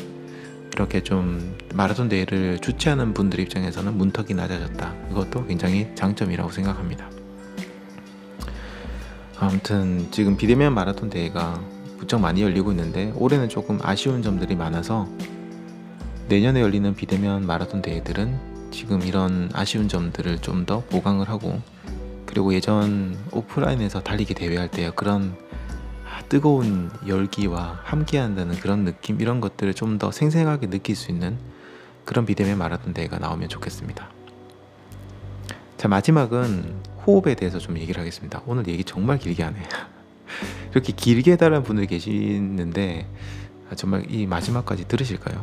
[0.74, 4.95] 이렇게 좀 마라톤 대회를 주최하는 분들 입장에서는 문턱이 낮아졌다.
[5.11, 7.11] 이것도 굉장히 장점이라고 생각합니다.
[9.39, 11.61] 아무튼 지금 비대면 마라톤 대회가
[11.99, 15.07] 무척 많이 열리고 있는데 올해는 조금 아쉬운 점들이 많아서
[16.28, 21.61] 내년에 열리는 비대면 마라톤 대회들은 지금 이런 아쉬운 점들을 좀 더 보강을 하고
[22.34, 25.38] 그리고 예전 오프라인에서 달리기 대회할 때 그런
[26.03, 31.38] 아, 뜨거운 열기와 함께한다는 그런 느낌 이런 것들을 좀 더 생생하게 느낄 수 있는
[32.05, 34.09] 그런 비대면 마라톤 대회가 나오면 좋겠습니다.
[35.77, 36.73] 자 마지막은
[37.05, 38.41] 호흡에 대해서 좀 얘기를 하겠습니다.
[38.47, 39.59] 오늘 얘기 정말 길게 하네.
[40.73, 43.07] 이렇게 길게 해달라는 분들이 계시는데
[43.69, 45.39] 아, 정말 이 마지막까지 들으실까요?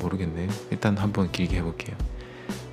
[0.00, 0.48] 모르겠네요.
[0.70, 1.98] 일단 한번 길게 해볼게요.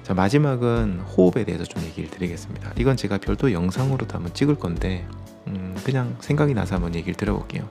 [0.07, 2.71] 자 마지막은 호흡에 대해서 좀 얘기를 드리겠습니다.
[2.77, 5.05] 이건 제가 별도 영상으로도 한번 찍을 건데
[5.47, 7.67] 음, 그냥 생각이 나서 한번 얘기를 드려볼게요.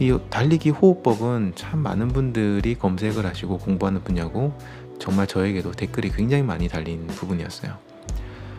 [0.00, 4.52] 이 달리기 호흡법은 참 많은 분들이 검색을 하시고 공부하는 분야고
[4.98, 7.72] 정말 저에게도 댓글이 굉장히 많이 달린 부분이었어요.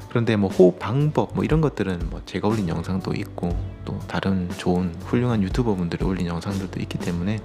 [0.10, 3.56] 그런데 뭐 호흡 방법 뭐 이런 것들은 뭐 제가 올린 영상도 있고
[3.86, 7.42] 또 다른 좋은 훌륭한 유튜버 분들이 올린 영상들도 있기 때문에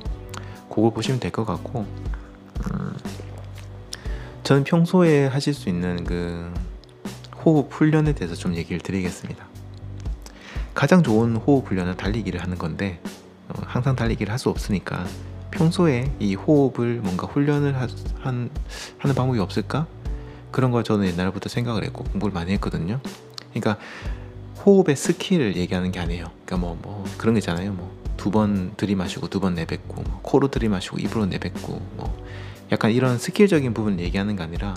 [0.70, 1.80] 그걸 보시면 될 것 같고
[2.72, 2.97] 음,
[4.47, 6.55] 저는 평소에 하실 수 있는 그
[7.44, 9.44] 호흡 훈련에 대해서 좀 얘기를 드리겠습니다.
[10.72, 13.01] 가장 좋은 호흡 훈련은 달리기를 하는 건데
[13.49, 15.05] 어, 항상 달리기를 할 수 없으니까
[15.51, 17.88] 평소에 이 호흡을 뭔가 훈련을 하,
[18.20, 18.49] 한,
[18.99, 19.88] 하는 방법이 없을까?
[20.53, 23.01] 그런 걸 저는 옛날부터 생각을 했고 공부를 많이 했거든요.
[23.51, 23.78] 그러니까
[24.64, 26.30] 호흡의 skill을 얘기하는 게 아니에요.
[26.44, 27.72] 그러니까 뭐, 뭐 그런 게 있잖아요.
[27.72, 32.26] 뭐 두 번 들이마시고 두 번 내뱉고 뭐 코로 들이마시고 입으로 내뱉고 뭐
[32.72, 34.76] 약간 이런 스킬적인 부분을 얘기하는 게 아니라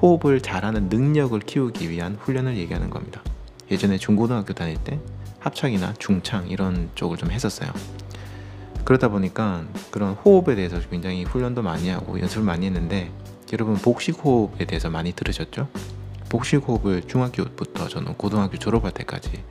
[0.00, 3.22] 호흡을 잘하는 능력을 키우기 위한 훈련을 얘기하는 겁니다.
[3.70, 5.00] 예전에 중고등학교 다닐 때
[5.40, 7.70] 합창이나 중창 이런 쪽을 좀 했었어요.
[8.84, 13.10] 그러다 보니까 그런 호흡에 대해서 굉장히 훈련도 많이 하고 연습을 많이 했는데
[13.52, 15.68] 여러분 복식 호흡에 대해서 많이 들으셨죠?
[16.28, 19.42] 복식 호흡을 중학교부터 저는 고등학교 졸업할 때까지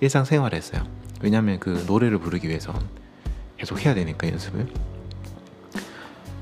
[0.00, 0.84] 일상생활했어요.
[1.22, 2.72] 왜냐하면 그 노래를 부르기 위해서
[3.56, 4.68] 계속 해야 되니까 연습을.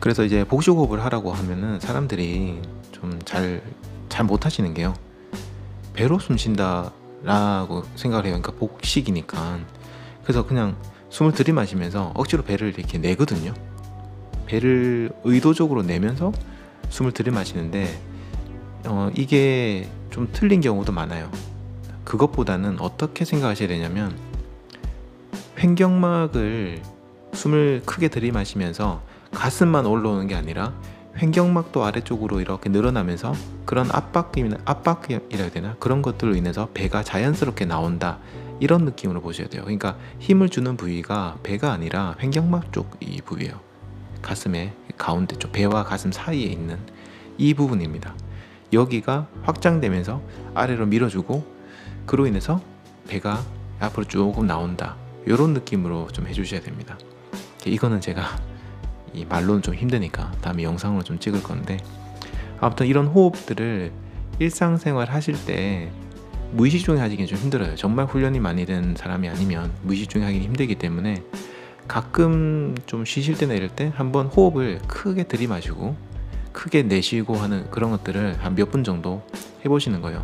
[0.04, 2.60] 그래서 이제 복식 호흡을 하라고 하면은 사람들이
[2.92, 3.62] 좀 잘
[4.10, 4.94] 잘 못하시는 게요.
[5.94, 8.38] 배로 숨 쉰다라고 생각을 해요.
[8.40, 9.60] 그러니까 복식이니까.
[10.22, 10.76] 그래서 그냥
[11.08, 13.54] 숨을 들이마시면서 억지로 배를 이렇게 내거든요.
[14.44, 16.32] 배를 의도적으로 내면서
[16.90, 17.98] 숨을 들이마시는데
[18.84, 21.30] 어, 이게 좀 틀린 경우도 많아요.
[22.04, 24.14] 그것보다는 어떻게 생각하셔야 되냐면
[25.58, 26.82] 횡격막을
[27.32, 30.72] 숨을 크게 들이마시면서 가슴만 올라오는 게 아니라
[31.16, 38.18] 횡격막도 아래쪽으로 이렇게 늘어나면서 그런 압박이나 압박이라 해야 되나 그런 것들로 인해서 배가 자연스럽게 나온다
[38.60, 39.62] 이런 느낌으로 보셔야 돼요.
[39.62, 43.60] 그러니까 힘을 주는 부위가 배가 아니라 횡격막 쪽 이 부위예요.
[44.22, 46.78] 가슴의 가운데 쪽 배와 가슴 사이에 있는
[47.36, 48.14] 이 부분입니다.
[48.72, 50.22] 여기가 확장되면서
[50.54, 51.44] 아래로 밀어주고
[52.06, 52.60] 그로 인해서
[53.08, 53.40] 배가
[53.80, 54.96] 앞으로 조금 나온다.
[55.26, 56.98] 이런 느낌으로 좀 해주셔야 됩니다.
[57.66, 58.22] 이거는 제가
[59.14, 61.76] 이 말로는 좀 힘드니까 다음에 영상으로 좀 찍을 건데
[62.60, 63.92] 아무튼 이런 호흡들을
[64.38, 65.90] 일상생활 하실 때
[66.52, 67.74] 무의식 중에 하기는 좀 힘들어요.
[67.76, 71.22] 정말 훈련이 많이 된 사람이 아니면 무의식 중에 하기 힘들기 때문에
[71.88, 75.96] 가끔 좀 쉬실 때나 이럴 때 한번 호흡을 크게 들이마시고
[76.52, 79.22] 크게 내쉬고 하는 그런 것들을 한 몇 분 정도
[79.64, 80.22] 해보시는 거예요.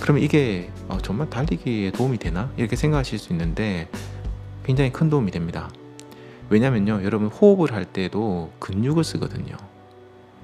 [0.00, 2.50] 그러면 이게 어, 정말 달리기에 도움이 되나?
[2.56, 3.88] 이렇게 생각하실 수 있는데
[4.64, 5.70] 굉장히 큰 도움이 됩니다.
[6.50, 9.56] 왜냐면요, 여러분 호흡을 할 때도 근육을 쓰거든요.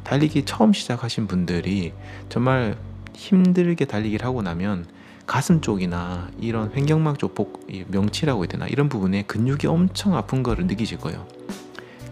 [0.05, 1.93] 달리기 처음 시작하신 분들이
[2.29, 2.77] 정말
[3.15, 4.87] 힘들게 달리기를 하고 나면
[5.27, 10.67] 가슴 쪽이나 이런 횡격막 쪽 복, 명치라고 해야 되나 이런 부분에 근육이 엄청 아픈 거를
[10.67, 11.27] 느끼실 거예요.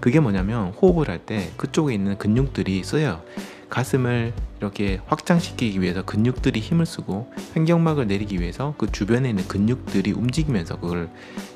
[0.01, 3.23] 그게 뭐냐면 호흡을 할 때 그쪽에 있는 근육들이 써요.
[3.69, 10.79] 가슴을 이렇게 확장시키기 위해서 근육들이 힘을 쓰고 횡격막을 내리기 위해서 그 주변에 있는 근육들이 움직이면서
[10.79, 11.11] 그걸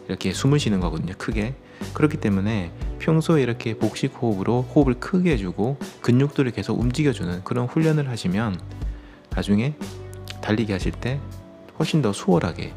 [0.09, 1.15] 이렇게 숨을 쉬는 거거든요.
[1.17, 1.55] 크게.
[1.95, 8.61] 그렇기 때문에 평소에 이렇게 복식 호흡으로 호흡을 크게 해주고 근육들을 계속 움직여주는 그런 훈련을 하시면
[9.31, 9.75] 나중에
[10.41, 11.21] 달리기 하실 때
[11.79, 12.75] 훨씬 더 수월하게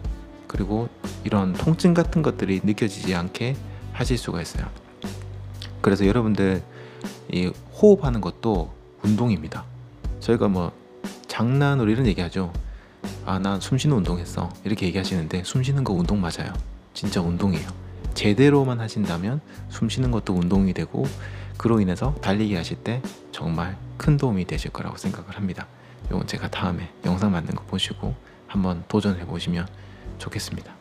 [0.47, 0.89] 그리고
[1.24, 3.56] 이런 통증 같은 것들이 느껴지지 않게
[3.93, 4.66] 하실 수가 있어요.
[5.82, 6.64] 그래서 여러분들
[7.32, 9.66] 이 호흡하는 것도 운동입니다.
[10.20, 10.72] 저희가 뭐
[11.28, 12.51] 장난으로 이런 얘기하죠.
[13.26, 14.49] 아, 난 숨쉬는 운동했어.
[14.64, 16.53] 이렇게 얘기하시는데 숨쉬는 거 운동 맞아요.
[16.93, 17.85] 진짜 운동이에요.
[18.16, 21.05] 제대로만 하신다면 숨 쉬는 것도 운동이 되고
[21.57, 23.01] 그로 인해서 달리기 하실 때
[23.32, 25.68] 정말 큰 도움이 되실 거라고 생각을 합니다.
[26.07, 28.16] 이건 제가 다음에 영상 만든 거 보시고
[28.47, 29.68] 한번 도전해 보시면
[30.18, 30.74] 좋겠습니다.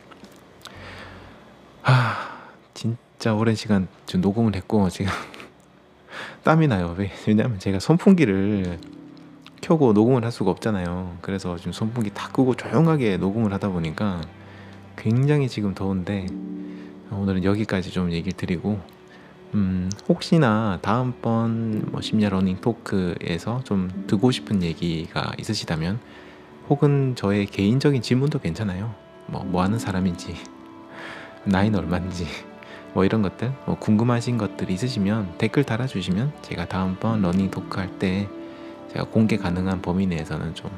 [1.82, 5.12] 아 진짜 오랜 시간 지금 녹음을 했고 지금
[6.44, 6.96] 땀이 나요.
[7.26, 8.78] 왜냐면 제가 선풍기를
[9.60, 11.18] 켜고 녹음을 할 수가 없잖아요.
[11.22, 14.20] 그래서 지금 선풍기 다 끄고 조용하게 녹음을 하다 보니까
[14.96, 16.26] 굉장히 지금 더운데
[17.20, 18.80] 오늘은 여기까지 좀 얘기를 드리고
[19.54, 26.00] 음, 혹시나 다음번 뭐 심야 러닝 토크에서 좀 듣고 싶은 얘기가 있으시다면
[26.68, 28.94] 혹은 저의 개인적인 질문도 괜찮아요.
[29.26, 30.34] 뭐, 뭐 하는 사람인지,
[31.44, 32.26] 나이는 얼마인지,
[32.94, 38.28] 뭐 이런 것들, 뭐 궁금하신 것들이 있으시면 댓글 달아주시면 제가 다음번 러닝 토크 할 때
[38.92, 40.70] 제가 공개 가능한 범위 내에서는 좀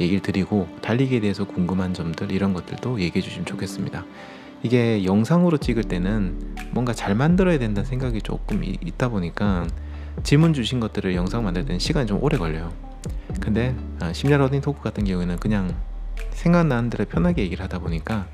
[0.00, 4.04] 얘기를 드리고 달리기에 대해서 궁금한 점들 이런 것들도 얘기해 주시면 좋겠습니다.
[4.64, 9.66] 이게 영상으로 찍을 때는 뭔가 잘 만들어야 된다는 생각이 조금 있다 보니까
[10.22, 12.72] 질문 주신 것들을 영상 만들 때는 시간이 좀 오래 걸려요.
[13.40, 15.74] 근데 아, 심야 러닝 토크 같은 경우에는 그냥
[16.30, 18.26] 생각나는 대로 편하게 얘기를 하다 보니까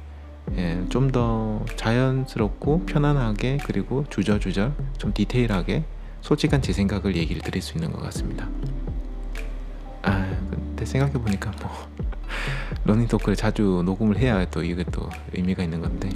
[0.56, 5.82] 예, 좀 더 자연스럽고 편안하게 그리고 주저리주저리 좀 디테일하게
[6.20, 8.48] 솔직한 제 생각을 얘기를 드릴 수 있는 것 같습니다.
[10.02, 11.70] 아 근데 생각해 보니까 뭐
[12.84, 16.08] 러닝 토크를 자주 녹음을 해야 또 이게 또 의미가 있는 건데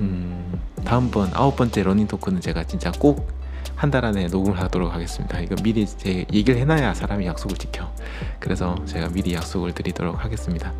[0.00, 3.38] 음, 다음번 아홉 번째 러닝 토크는 제가 진짜 꼭
[3.78, 5.40] 한 달 안에 녹음을 하도록 하겠습니다.
[5.40, 7.88] 이거 미리 제 얘기를 해놔야 사람이 약속을 지켜.
[8.40, 10.72] 그래서 제가 미리 약속을 드리도록 하겠습니다.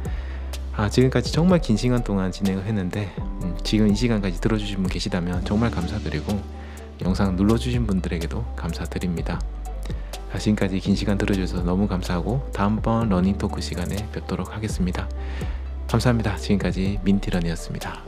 [0.74, 5.45] 아, 지금까지 정말 긴 시간 동안 진행을 했는데 음, 지금 이 시간까지 들어주신 분 계시다면
[5.45, 6.41] 정말 감사드리고
[7.03, 9.41] 영상 눌러주신 분들에게도 감사드립니다.
[10.37, 15.09] 지금까지 긴 시간 들어주셔서 너무 감사하고 다음번 러닝 토크 시간에 뵙도록 하겠습니다.
[15.89, 16.37] 감사합니다.
[16.37, 18.03] 지금까지 민티런이었습니다.